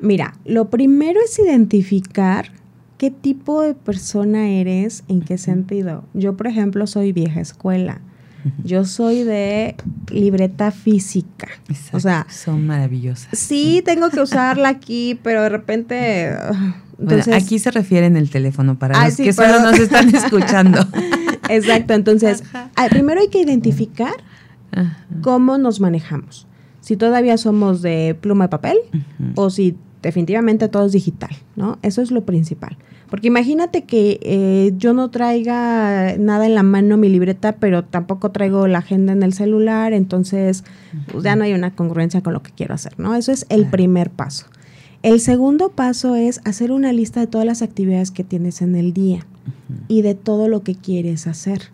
Mira, 0.00 0.36
lo 0.44 0.68
primero 0.68 1.20
es 1.24 1.38
identificar 1.38 2.50
qué 2.98 3.10
tipo 3.10 3.62
de 3.62 3.74
persona 3.74 4.48
eres, 4.48 5.04
en 5.08 5.22
qué 5.22 5.38
sentido. 5.38 6.04
Yo, 6.14 6.36
por 6.36 6.46
ejemplo, 6.46 6.86
soy 6.86 7.12
vieja 7.12 7.40
escuela. 7.40 8.00
Yo 8.64 8.84
soy 8.84 9.24
de 9.24 9.76
libreta 10.10 10.70
física. 10.70 11.48
O 11.92 12.00
sea, 12.00 12.26
son 12.30 12.66
maravillosas. 12.66 13.38
Sí, 13.38 13.82
tengo 13.84 14.10
que 14.10 14.20
usarla 14.20 14.68
aquí, 14.68 15.18
pero 15.22 15.42
de 15.42 15.48
repente. 15.48 16.36
Entonces, 16.98 17.34
aquí 17.34 17.58
se 17.58 17.70
refiere 17.70 18.06
en 18.06 18.16
el 18.16 18.30
teléfono 18.30 18.78
para 18.78 19.04
los 19.04 19.16
que 19.16 19.32
solo 19.32 19.60
nos 19.60 19.78
están 19.78 20.08
escuchando. 20.14 20.86
Exacto. 21.48 21.94
Entonces, 21.94 22.42
primero 22.90 23.20
hay 23.20 23.28
que 23.28 23.40
identificar 23.40 24.14
cómo 25.22 25.58
nos 25.58 25.80
manejamos. 25.80 26.46
Si 26.80 26.96
todavía 26.96 27.36
somos 27.36 27.82
de 27.82 28.16
pluma 28.20 28.44
de 28.44 28.48
papel 28.48 28.76
o 29.34 29.50
si 29.50 29.76
definitivamente 30.02 30.68
todo 30.68 30.86
es 30.86 30.92
digital, 30.92 31.30
¿no? 31.56 31.78
Eso 31.82 32.00
es 32.00 32.10
lo 32.10 32.24
principal. 32.24 32.76
Porque 33.10 33.28
imagínate 33.28 33.84
que 33.84 34.18
eh, 34.22 34.72
yo 34.76 34.92
no 34.92 35.10
traiga 35.10 36.16
nada 36.18 36.46
en 36.46 36.54
la 36.54 36.62
mano, 36.62 36.96
mi 36.96 37.08
libreta, 37.08 37.52
pero 37.56 37.84
tampoco 37.84 38.32
traigo 38.32 38.66
la 38.66 38.78
agenda 38.78 39.12
en 39.12 39.22
el 39.22 39.32
celular, 39.32 39.92
entonces 39.92 40.64
pues, 41.12 41.22
ya 41.22 41.36
no 41.36 41.44
hay 41.44 41.52
una 41.52 41.74
congruencia 41.74 42.22
con 42.22 42.32
lo 42.32 42.42
que 42.42 42.50
quiero 42.50 42.74
hacer, 42.74 42.98
¿no? 42.98 43.14
Eso 43.14 43.30
es 43.30 43.46
el 43.48 43.66
primer 43.66 44.10
paso. 44.10 44.46
El 45.02 45.20
segundo 45.20 45.68
paso 45.68 46.16
es 46.16 46.40
hacer 46.44 46.72
una 46.72 46.92
lista 46.92 47.20
de 47.20 47.26
todas 47.28 47.46
las 47.46 47.62
actividades 47.62 48.10
que 48.10 48.24
tienes 48.24 48.60
en 48.60 48.74
el 48.74 48.92
día 48.92 49.24
y 49.86 50.02
de 50.02 50.14
todo 50.14 50.48
lo 50.48 50.62
que 50.62 50.74
quieres 50.74 51.28
hacer. 51.28 51.70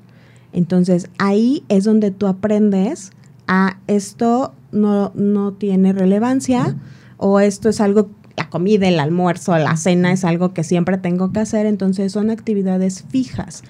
Entonces 0.53 1.09
ahí 1.19 1.65
es 1.69 1.85
donde 1.85 2.11
tú 2.11 2.27
aprendes 2.27 3.11
a 3.47 3.79
esto 3.87 4.53
no, 4.71 5.13
no 5.15 5.53
tiene 5.53 5.93
relevancia 5.93 6.77
o 7.17 7.41
esto 7.41 7.69
es 7.69 7.81
algo 7.81 8.11
la 8.37 8.49
comida, 8.49 8.89
el 8.89 9.01
almuerzo, 9.01 9.57
la 9.59 9.77
cena 9.77 10.13
es 10.13 10.25
algo 10.25 10.55
que 10.55 10.65
siempre 10.65 10.99
tengo 10.99 11.33
que 11.33 11.41
hacer, 11.41 11.67
entonces 11.67 12.13
son 12.13 12.31
actividades 12.31 13.05
fijas. 13.09 13.63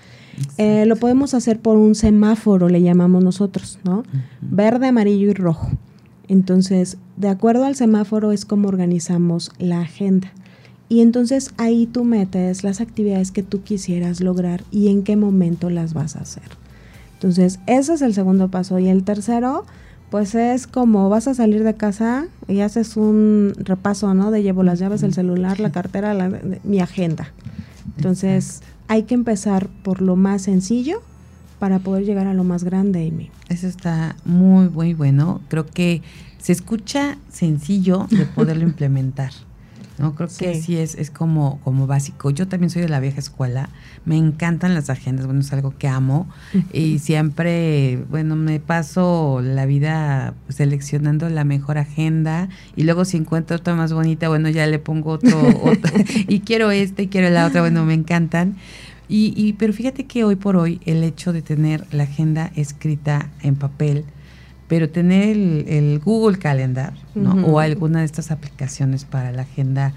Eh, 0.58 0.86
lo 0.86 0.96
podemos 0.96 1.34
hacer 1.34 1.60
por 1.60 1.76
un 1.76 1.94
semáforo, 1.94 2.68
le 2.68 2.82
llamamos 2.82 3.22
nosotros, 3.22 3.78
¿no? 3.84 4.04
Verde, 4.40 4.88
amarillo 4.88 5.30
y 5.30 5.34
rojo. 5.34 5.68
Entonces, 6.28 6.96
de 7.16 7.28
acuerdo 7.28 7.64
al 7.64 7.76
semáforo 7.76 8.32
es 8.32 8.44
como 8.44 8.68
organizamos 8.68 9.52
la 9.58 9.80
agenda. 9.80 10.32
Y 10.88 11.00
entonces 11.00 11.52
ahí 11.56 11.86
tú 11.86 12.04
metes 12.04 12.64
las 12.64 12.80
actividades 12.80 13.30
que 13.30 13.42
tú 13.42 13.62
quisieras 13.62 14.20
lograr 14.20 14.62
y 14.70 14.88
en 14.88 15.02
qué 15.02 15.16
momento 15.16 15.70
las 15.70 15.94
vas 15.94 16.16
a 16.16 16.20
hacer. 16.20 16.42
Entonces, 17.14 17.60
ese 17.66 17.94
es 17.94 18.02
el 18.02 18.14
segundo 18.14 18.50
paso. 18.50 18.78
Y 18.78 18.88
el 18.88 19.04
tercero, 19.04 19.64
pues 20.12 20.34
es 20.34 20.66
como 20.66 21.08
vas 21.08 21.26
a 21.26 21.32
salir 21.32 21.64
de 21.64 21.72
casa 21.72 22.26
y 22.46 22.60
haces 22.60 22.98
un 22.98 23.54
repaso, 23.56 24.12
¿no? 24.12 24.30
De 24.30 24.42
llevo 24.42 24.62
las 24.62 24.78
llaves, 24.78 25.02
el 25.02 25.14
celular, 25.14 25.58
la 25.58 25.72
cartera, 25.72 26.14
mi 26.64 26.80
agenda. 26.80 27.32
Entonces, 27.96 28.60
hay 28.88 29.04
que 29.04 29.14
empezar 29.14 29.70
por 29.82 30.02
lo 30.02 30.14
más 30.14 30.42
sencillo 30.42 31.00
para 31.58 31.78
poder 31.78 32.04
llegar 32.04 32.26
a 32.26 32.34
lo 32.34 32.44
más 32.44 32.62
grande, 32.62 33.08
Amy. 33.08 33.30
Eso 33.48 33.66
está 33.66 34.14
muy, 34.26 34.68
muy 34.68 34.92
bueno. 34.92 35.40
Creo 35.48 35.64
que 35.64 36.02
se 36.36 36.52
escucha 36.52 37.16
sencillo 37.30 38.06
de 38.10 38.26
poderlo 38.26 38.64
implementar. 38.68 39.32
¿No? 39.98 40.14
Creo 40.14 40.28
que 40.28 40.60
sí. 40.60 40.76
es, 40.76 40.94
es 40.94 41.10
como, 41.10 41.60
como 41.64 41.86
básico. 41.86 42.30
Yo 42.30 42.48
también 42.48 42.70
soy 42.70 42.82
de 42.82 42.88
la 42.88 43.00
vieja 43.00 43.20
escuela, 43.20 43.68
me 44.04 44.16
encantan 44.16 44.74
las 44.74 44.90
agendas, 44.90 45.26
bueno, 45.26 45.40
es 45.40 45.52
algo 45.52 45.74
que 45.76 45.88
amo. 45.88 46.28
Y 46.72 46.98
siempre, 46.98 48.04
bueno, 48.10 48.36
me 48.36 48.60
paso 48.60 49.40
la 49.42 49.66
vida 49.66 50.34
seleccionando 50.48 51.28
la 51.28 51.44
mejor 51.44 51.78
agenda. 51.78 52.48
Y 52.76 52.84
luego 52.84 53.04
si 53.04 53.16
encuentro 53.16 53.56
otra 53.56 53.74
más 53.74 53.92
bonita, 53.92 54.28
bueno, 54.28 54.48
ya 54.48 54.66
le 54.66 54.78
pongo 54.78 55.12
otro, 55.12 55.40
y 56.28 56.40
quiero 56.40 56.70
este 56.70 57.04
y 57.04 57.08
quiero 57.08 57.30
la 57.30 57.46
otra, 57.46 57.60
bueno, 57.60 57.84
me 57.84 57.94
encantan. 57.94 58.56
Y, 59.08 59.34
y, 59.36 59.52
pero 59.54 59.72
fíjate 59.72 60.06
que 60.06 60.24
hoy 60.24 60.36
por 60.36 60.56
hoy 60.56 60.80
el 60.86 61.04
hecho 61.04 61.32
de 61.32 61.42
tener 61.42 61.84
la 61.92 62.04
agenda 62.04 62.50
escrita 62.56 63.30
en 63.42 63.56
papel, 63.56 64.06
pero 64.72 64.88
tener 64.88 65.36
el, 65.68 66.00
Google 66.02 66.38
Calendar 66.38 66.94
o 67.44 67.60
alguna 67.60 67.98
de 67.98 68.06
estas 68.06 68.30
aplicaciones 68.30 69.04
para 69.04 69.30
la 69.30 69.42
agenda 69.42 69.92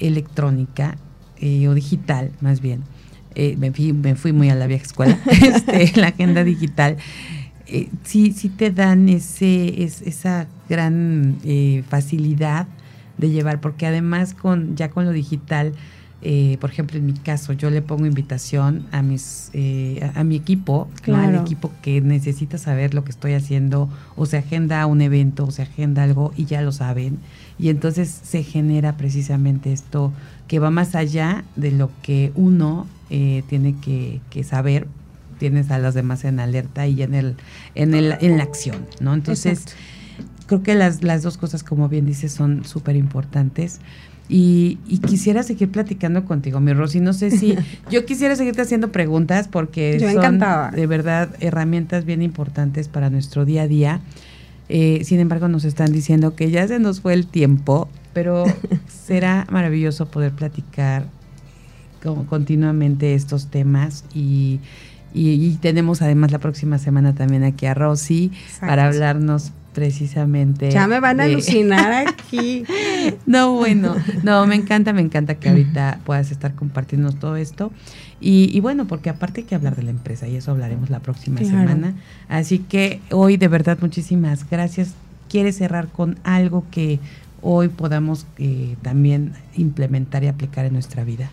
electrónica 0.00 0.96
eh, 1.38 1.68
o 1.68 1.74
digital, 1.74 2.32
más 2.40 2.60
bien. 2.60 2.82
Eh, 3.36 3.54
me, 3.56 3.70
fui, 3.70 4.32
muy 4.32 4.50
a 4.50 4.56
la 4.56 4.66
vieja 4.66 4.82
escuela, 4.82 5.16
este, 5.26 5.92
la 6.00 6.08
agenda 6.08 6.42
digital. 6.42 6.96
Eh, 7.68 7.90
sí, 8.02 8.32
sí 8.32 8.48
te 8.48 8.72
dan 8.72 9.08
ese, 9.08 9.84
esa 9.84 10.48
gran 10.68 11.36
facilidad 11.88 12.66
de 13.18 13.30
llevar, 13.30 13.60
porque 13.60 13.86
además 13.86 14.34
con 14.34 14.74
ya 14.74 14.90
con 14.90 15.04
lo 15.04 15.12
digital 15.12 15.74
eh, 16.20 16.58
por 16.60 16.70
ejemplo, 16.70 16.98
en 16.98 17.06
mi 17.06 17.12
caso, 17.12 17.52
yo 17.52 17.70
le 17.70 17.80
pongo 17.80 18.04
invitación 18.04 18.86
a 18.90 19.02
mis 19.02 19.50
eh, 19.52 20.10
a, 20.16 20.24
mi 20.24 20.34
equipo, 20.34 20.88
al 21.06 21.36
equipo 21.36 21.70
que 21.80 22.00
necesita 22.00 22.58
saber 22.58 22.92
lo 22.92 23.04
que 23.04 23.10
estoy 23.10 23.34
haciendo, 23.34 23.88
o 24.16 24.26
se 24.26 24.38
agenda 24.38 24.84
un 24.86 25.00
evento, 25.00 25.44
o 25.44 25.50
se 25.52 25.62
agenda 25.62 26.02
algo 26.02 26.32
y 26.36 26.46
ya 26.46 26.60
lo 26.62 26.72
saben. 26.72 27.18
Y 27.56 27.68
entonces 27.68 28.08
se 28.08 28.42
genera 28.42 28.96
precisamente 28.96 29.72
esto 29.72 30.12
que 30.48 30.58
va 30.58 30.70
más 30.70 30.96
allá 30.96 31.44
de 31.54 31.70
lo 31.70 31.90
que 32.02 32.32
uno 32.34 32.88
eh, 33.10 33.44
tiene 33.48 33.76
que, 33.80 34.20
saber. 34.42 34.88
Tienes 35.38 35.70
a 35.70 35.78
los 35.78 35.94
demás 35.94 36.24
en 36.24 36.40
alerta 36.40 36.88
y 36.88 37.00
en 37.00 37.14
el 37.14 37.36
en 37.76 37.94
el 37.94 38.16
en 38.20 38.38
la 38.38 38.42
acción, 38.42 38.84
¿no? 38.98 39.14
Entonces 39.14 39.66
creo 40.48 40.64
que 40.64 40.74
las, 40.74 41.04
las 41.04 41.22
dos 41.22 41.36
cosas, 41.38 41.62
como 41.62 41.88
bien 41.88 42.06
dices, 42.06 42.32
son 42.32 42.64
súper 42.64 42.96
importantes. 42.96 43.80
Y, 44.28 44.76
quisiera 45.06 45.42
seguir 45.42 45.70
platicando 45.70 46.24
contigo, 46.24 46.60
mi 46.60 46.72
Rosy. 46.72 47.00
No 47.00 47.12
sé 47.12 47.30
si 47.30 47.56
yo 47.90 48.04
quisiera 48.04 48.36
seguirte 48.36 48.62
haciendo 48.62 48.92
preguntas 48.92 49.48
porque 49.48 49.98
son 49.98 50.38
de 50.38 50.86
verdad 50.86 51.30
herramientas 51.40 52.04
bien 52.04 52.22
importantes 52.22 52.88
para 52.88 53.10
nuestro 53.10 53.44
día 53.44 53.62
a 53.62 53.68
día. 53.68 54.00
Eh, 54.68 55.00
sin 55.04 55.18
embargo, 55.20 55.48
nos 55.48 55.64
están 55.64 55.92
diciendo 55.92 56.34
que 56.36 56.50
ya 56.50 56.68
se 56.68 56.78
nos 56.78 57.00
fue 57.00 57.14
el 57.14 57.26
tiempo, 57.26 57.88
pero 58.12 58.44
será 58.88 59.46
maravilloso 59.50 60.06
poder 60.06 60.32
platicar 60.32 61.06
continuamente 62.28 63.14
estos 63.14 63.48
temas 63.48 64.04
y, 64.14 64.60
y, 65.12 65.56
tenemos 65.60 66.00
además 66.00 66.30
la 66.30 66.38
próxima 66.38 66.78
semana 66.78 67.14
también 67.14 67.42
aquí 67.42 67.66
a 67.66 67.74
Rosy 67.74 68.30
para 68.60 68.86
hablarnos 68.86 69.52
precisamente. 69.78 70.72
Ya 70.72 70.88
me 70.88 70.98
van 70.98 71.20
a 71.20 71.24
alucinar 71.24 71.92
aquí. 72.08 72.64
no, 73.26 73.52
bueno, 73.52 73.94
no, 74.24 74.44
me 74.44 74.56
encanta, 74.56 74.92
me 74.92 75.00
encanta 75.00 75.36
que 75.36 75.50
ahorita 75.50 76.00
puedas 76.04 76.32
estar 76.32 76.54
compartiendo 76.56 77.12
todo 77.12 77.36
esto. 77.36 77.70
Y, 78.20 78.58
bueno, 78.58 78.88
porque 78.88 79.10
aparte 79.10 79.42
hay 79.42 79.46
que 79.46 79.54
hablar 79.54 79.76
de 79.76 79.84
la 79.84 79.90
empresa 79.90 80.26
y 80.26 80.34
eso 80.34 80.50
hablaremos 80.50 80.90
la 80.90 80.98
próxima 80.98 81.38
semana. 81.38 81.94
Así 82.28 82.58
que 82.58 83.00
hoy 83.12 83.36
de 83.36 83.46
verdad 83.46 83.78
muchísimas 83.80 84.50
gracias. 84.50 84.94
¿Quieres 85.28 85.58
cerrar 85.58 85.86
con 85.86 86.18
algo 86.24 86.64
que 86.72 86.98
hoy 87.40 87.68
podamos 87.68 88.26
eh, 88.38 88.74
también 88.82 89.34
implementar 89.54 90.24
y 90.24 90.26
aplicar 90.26 90.64
en 90.64 90.72
nuestra 90.72 91.04
vida? 91.04 91.30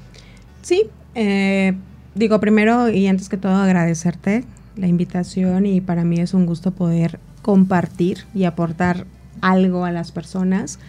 Sí, 0.61 0.83
eh, 1.15 1.73
digo 2.13 2.39
primero 2.39 2.89
y 2.89 3.07
antes 3.07 3.29
que 3.29 3.37
todo 3.37 3.55
agradecerte 3.55 4.43
la 4.75 4.85
invitación 4.85 5.65
y 5.65 5.81
para 5.81 6.03
mí 6.03 6.19
es 6.19 6.35
un 6.35 6.45
gusto 6.45 6.69
poder 6.69 7.19
compartir 7.45 8.25
y 8.33 8.45
aportar 8.45 9.05
algo 9.39 9.85
a 9.85 9.91
las 9.91 10.11
personas. 10.11 10.79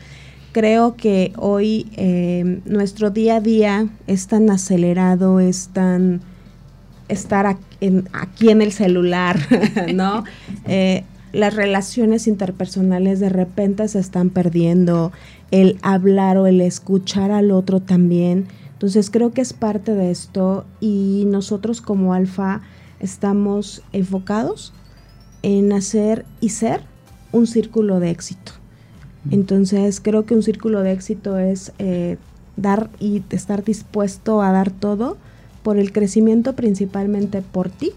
Creo 0.53 0.97
que 0.97 1.35
hoy 1.37 1.87
eh, 1.99 2.63
nuestro 2.65 3.11
día 3.11 3.37
a 3.37 3.41
día 3.41 3.89
es 4.07 4.27
tan 4.27 4.49
acelerado, 4.49 5.39
es 5.39 5.69
tan 5.75 6.23
estar 7.09 7.45
aquí 7.45 8.49
en, 8.49 8.63
el 8.63 8.73
celular, 8.73 9.39
¿no? 9.95 10.25
Eh, 10.67 11.05
las 11.35 11.55
relaciones 11.55 12.27
interpersonales 12.27 13.21
de 13.21 13.29
repente 13.29 13.87
se 13.89 13.99
están 13.99 14.31
perdiendo, 14.31 15.13
el 15.51 15.79
hablar 15.83 16.39
o 16.39 16.47
el 16.47 16.63
escuchar 16.63 17.33
al 17.33 17.51
otro 17.51 17.81
también 17.81 18.47
Entonces 18.73 19.11
creo 19.11 19.33
que 19.33 19.43
es 19.43 19.53
parte 19.53 19.95
de 19.95 20.11
esto 20.11 20.65
y 20.81 21.25
nosotros 21.27 21.83
como 21.83 22.15
alfa 22.15 22.63
estamos 22.99 23.83
enfocados 23.93 24.73
en 25.43 25.73
hacer 25.73 26.25
y 26.41 26.51
ser 26.51 26.83
un 27.33 27.47
círculo 27.47 28.01
de 28.01 28.11
éxito. 28.11 28.53
Entonces 29.31 30.01
creo 30.01 30.25
que 30.25 30.35
un 30.35 30.43
círculo 30.43 30.83
de 30.83 30.93
éxito 30.93 31.39
es 31.39 31.73
eh, 31.79 32.17
dar 32.57 32.91
y 33.01 33.23
estar 33.31 33.65
dispuesto 33.65 34.41
a 34.43 34.53
dar 34.53 34.71
todo 34.71 35.17
por 35.63 35.79
el 35.79 35.93
crecimiento 35.93 36.55
principalmente 36.55 37.43
por 37.43 37.71
ti, 37.71 37.93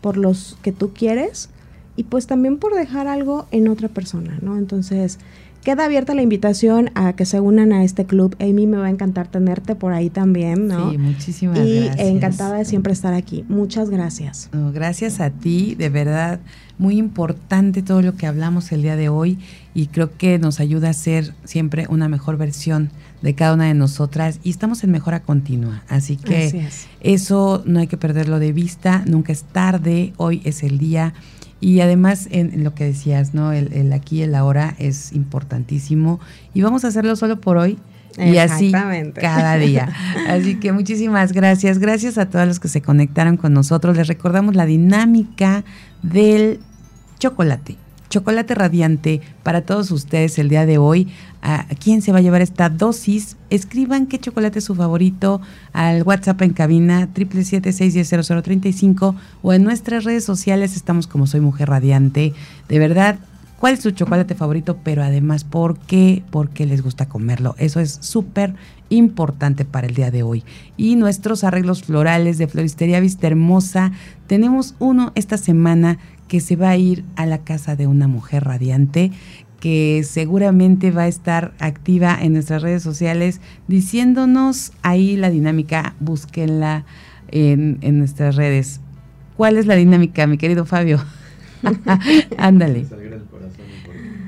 por 0.00 0.16
los 0.16 0.56
que 0.62 0.72
tú 0.72 0.92
quieres 0.92 1.50
y 1.96 2.04
pues 2.04 2.28
también 2.28 2.58
por 2.58 2.74
dejar 2.74 3.08
algo 3.08 3.46
en 3.50 3.66
otra 3.66 3.88
persona, 3.88 4.38
¿no? 4.40 4.56
Entonces 4.56 5.18
Queda 5.62 5.84
abierta 5.84 6.14
la 6.14 6.22
invitación 6.22 6.90
a 6.94 7.12
que 7.12 7.26
se 7.26 7.40
unan 7.40 7.72
a 7.72 7.84
este 7.84 8.06
club. 8.06 8.36
Amy, 8.40 8.66
me 8.66 8.76
va 8.76 8.86
a 8.86 8.90
encantar 8.90 9.28
tenerte 9.28 9.74
por 9.74 9.92
ahí 9.92 10.08
también, 10.08 10.68
¿no? 10.68 10.90
Sí, 10.90 10.98
muchísimas 10.98 11.58
y 11.58 11.80
gracias. 11.80 12.06
Y 12.06 12.10
encantada 12.10 12.56
de 12.58 12.64
siempre 12.64 12.92
estar 12.92 13.12
aquí. 13.12 13.44
Muchas 13.48 13.90
gracias. 13.90 14.48
gracias 14.72 15.20
a 15.20 15.30
ti, 15.30 15.74
de 15.74 15.88
verdad, 15.90 16.40
muy 16.78 16.96
importante 16.96 17.82
todo 17.82 18.02
lo 18.02 18.14
que 18.14 18.26
hablamos 18.26 18.70
el 18.72 18.82
día 18.82 18.96
de 18.96 19.08
hoy 19.08 19.38
y 19.74 19.88
creo 19.88 20.16
que 20.16 20.38
nos 20.38 20.60
ayuda 20.60 20.90
a 20.90 20.92
ser 20.92 21.34
siempre 21.44 21.86
una 21.90 22.08
mejor 22.08 22.36
versión 22.36 22.90
de 23.20 23.34
cada 23.34 23.54
una 23.54 23.66
de 23.66 23.74
nosotras 23.74 24.38
y 24.44 24.50
estamos 24.50 24.84
en 24.84 24.92
mejora 24.92 25.20
continua. 25.20 25.82
Así 25.88 26.16
que 26.16 26.68
eso 27.00 27.62
no 27.66 27.80
hay 27.80 27.88
que 27.88 27.96
perderlo 27.96 28.38
de 28.38 28.52
vista, 28.52 29.02
nunca 29.06 29.32
es 29.32 29.42
tarde, 29.42 30.12
hoy 30.16 30.40
es 30.44 30.62
el 30.62 30.78
día 30.78 31.14
y 31.60 31.80
además, 31.80 32.28
en, 32.30 32.62
lo 32.62 32.74
que 32.74 32.84
decías, 32.84 33.34
¿no? 33.34 33.52
El, 33.52 33.92
aquí 33.92 34.18
y 34.18 34.22
el 34.22 34.34
ahora 34.34 34.74
es 34.78 35.12
importantísimo. 35.12 36.20
Y 36.54 36.62
vamos 36.62 36.84
a 36.84 36.88
hacerlo 36.88 37.16
solo 37.16 37.40
por 37.40 37.56
hoy. 37.56 37.78
Y 38.16 38.38
así 38.38 38.72
cada 38.72 39.56
día. 39.58 39.92
Así 40.28 40.56
que 40.56 40.72
muchísimas 40.72 41.32
gracias. 41.32 41.78
Gracias 41.78 42.18
a 42.18 42.28
todos 42.28 42.48
los 42.48 42.58
que 42.58 42.66
se 42.66 42.82
conectaron 42.82 43.36
con 43.36 43.52
nosotros. 43.52 43.96
Les 43.96 44.08
recordamos 44.08 44.56
la 44.56 44.66
dinámica 44.66 45.62
del 46.02 46.58
chocolate 47.20 47.76
chocolate 48.08 48.54
radiante 48.54 49.20
para 49.42 49.62
todos 49.62 49.90
ustedes 49.90 50.38
el 50.38 50.48
día 50.48 50.66
de 50.66 50.78
hoy. 50.78 51.08
¿A 51.40 51.66
quién 51.80 52.02
se 52.02 52.10
va 52.10 52.18
a 52.18 52.22
llevar 52.22 52.42
esta 52.42 52.68
dosis? 52.68 53.36
Escriban 53.50 54.06
qué 54.06 54.18
chocolate 54.18 54.58
es 54.58 54.64
su 54.64 54.74
favorito 54.74 55.40
al 55.72 56.02
WhatsApp 56.02 56.42
en 56.42 56.52
cabina 56.52 57.08
777-610-0035 57.14 59.14
o 59.42 59.52
en 59.52 59.62
nuestras 59.62 60.04
redes 60.04 60.24
sociales 60.24 60.74
estamos 60.74 61.06
como 61.06 61.26
Soy 61.26 61.40
Mujer 61.40 61.68
Radiante. 61.68 62.32
De 62.68 62.78
verdad, 62.80 63.20
¿cuál 63.60 63.74
es 63.74 63.80
su 63.80 63.92
chocolate 63.92 64.34
favorito? 64.34 64.78
Pero 64.82 65.04
además, 65.04 65.44
¿por 65.44 65.78
qué? 65.78 66.24
¿Por 66.30 66.50
qué 66.50 66.66
les 66.66 66.82
gusta 66.82 67.08
comerlo? 67.08 67.54
Eso 67.58 67.78
es 67.78 67.98
súper 68.00 68.54
importante 68.88 69.64
para 69.64 69.86
el 69.86 69.94
día 69.94 70.10
de 70.10 70.22
hoy. 70.22 70.44
Y 70.76 70.96
nuestros 70.96 71.44
arreglos 71.44 71.82
florales 71.82 72.38
de 72.38 72.48
Floristería 72.48 73.00
Vista 73.00 73.26
Hermosa, 73.26 73.92
tenemos 74.26 74.74
uno 74.78 75.12
esta 75.14 75.36
semana 75.36 75.98
que 76.28 76.40
se 76.40 76.56
va 76.56 76.70
a 76.70 76.76
ir 76.76 77.04
a 77.16 77.26
la 77.26 77.38
casa 77.38 77.74
de 77.74 77.86
una 77.86 78.06
mujer 78.06 78.44
radiante 78.44 79.10
que 79.60 80.02
seguramente 80.04 80.90
va 80.90 81.02
a 81.02 81.08
estar 81.08 81.52
activa 81.58 82.16
en 82.20 82.34
nuestras 82.34 82.62
redes 82.62 82.82
sociales 82.82 83.40
diciéndonos 83.66 84.72
ahí 84.82 85.16
la 85.16 85.30
dinámica, 85.30 85.94
búsquenla 85.98 86.84
en, 87.30 87.78
en 87.80 87.98
nuestras 87.98 88.36
redes. 88.36 88.80
¿Cuál 89.36 89.58
es 89.58 89.66
la 89.66 89.74
dinámica, 89.74 90.26
mi 90.26 90.38
querido 90.38 90.64
Fabio? 90.64 91.00
Ándale. 92.38 92.86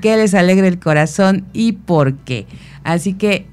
Que 0.01 0.17
les 0.17 0.33
alegre 0.33 0.67
el 0.67 0.79
corazón 0.79 1.45
y 1.53 1.73
por 1.73 2.15
qué. 2.17 2.47
Así 2.83 3.13
que 3.13 3.45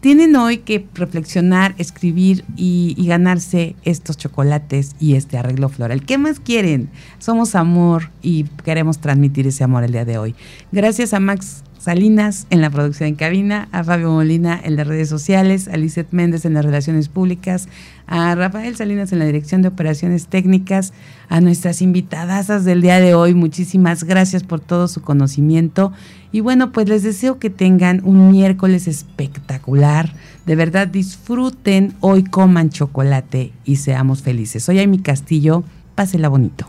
tienen 0.00 0.36
hoy 0.36 0.58
que 0.58 0.86
reflexionar, 0.94 1.74
escribir 1.78 2.44
y, 2.56 2.94
ganarse 3.08 3.74
estos 3.84 4.18
chocolates 4.18 4.94
y 5.00 5.14
este 5.14 5.38
arreglo 5.38 5.68
floral. 5.68 6.04
¿Qué 6.04 6.18
más 6.18 6.40
quieren? 6.40 6.90
Somos 7.18 7.54
amor 7.54 8.10
y 8.20 8.44
queremos 8.64 8.98
transmitir 8.98 9.46
ese 9.46 9.64
amor 9.64 9.84
el 9.84 9.92
día 9.92 10.04
de 10.04 10.18
hoy. 10.18 10.34
Gracias 10.72 11.14
a 11.14 11.20
Max 11.20 11.64
Salinas 11.88 12.46
en 12.50 12.60
la 12.60 12.68
producción 12.68 13.08
en 13.08 13.14
cabina, 13.14 13.66
a 13.72 13.82
Fabio 13.82 14.10
Molina 14.10 14.60
en 14.62 14.76
las 14.76 14.86
redes 14.86 15.08
sociales, 15.08 15.68
a 15.68 15.78
Lizeth 15.78 16.08
Méndez 16.10 16.44
en 16.44 16.52
las 16.52 16.62
relaciones 16.62 17.08
públicas, 17.08 17.66
a 18.06 18.34
Rafael 18.34 18.76
Salinas 18.76 19.10
en 19.14 19.20
la 19.20 19.24
dirección 19.24 19.62
de 19.62 19.68
operaciones 19.68 20.26
técnicas, 20.26 20.92
a 21.30 21.40
nuestras 21.40 21.80
invitadas 21.80 22.66
del 22.66 22.82
día 22.82 23.00
de 23.00 23.14
hoy. 23.14 23.32
Muchísimas 23.32 24.04
gracias 24.04 24.42
por 24.42 24.60
todo 24.60 24.86
su 24.86 25.00
conocimiento. 25.00 25.94
Y 26.30 26.40
bueno, 26.40 26.72
pues 26.72 26.90
les 26.90 27.04
deseo 27.04 27.38
que 27.38 27.48
tengan 27.48 28.02
un 28.04 28.32
miércoles 28.32 28.86
espectacular. 28.86 30.12
De 30.44 30.56
verdad 30.56 30.88
disfruten, 30.88 31.94
hoy 32.00 32.22
coman 32.22 32.68
chocolate 32.68 33.52
y 33.64 33.76
seamos 33.76 34.20
felices. 34.20 34.62
Soy 34.62 34.78
Amy 34.80 34.98
Castillo, 34.98 35.64
pásela 35.94 36.28
bonito. 36.28 36.68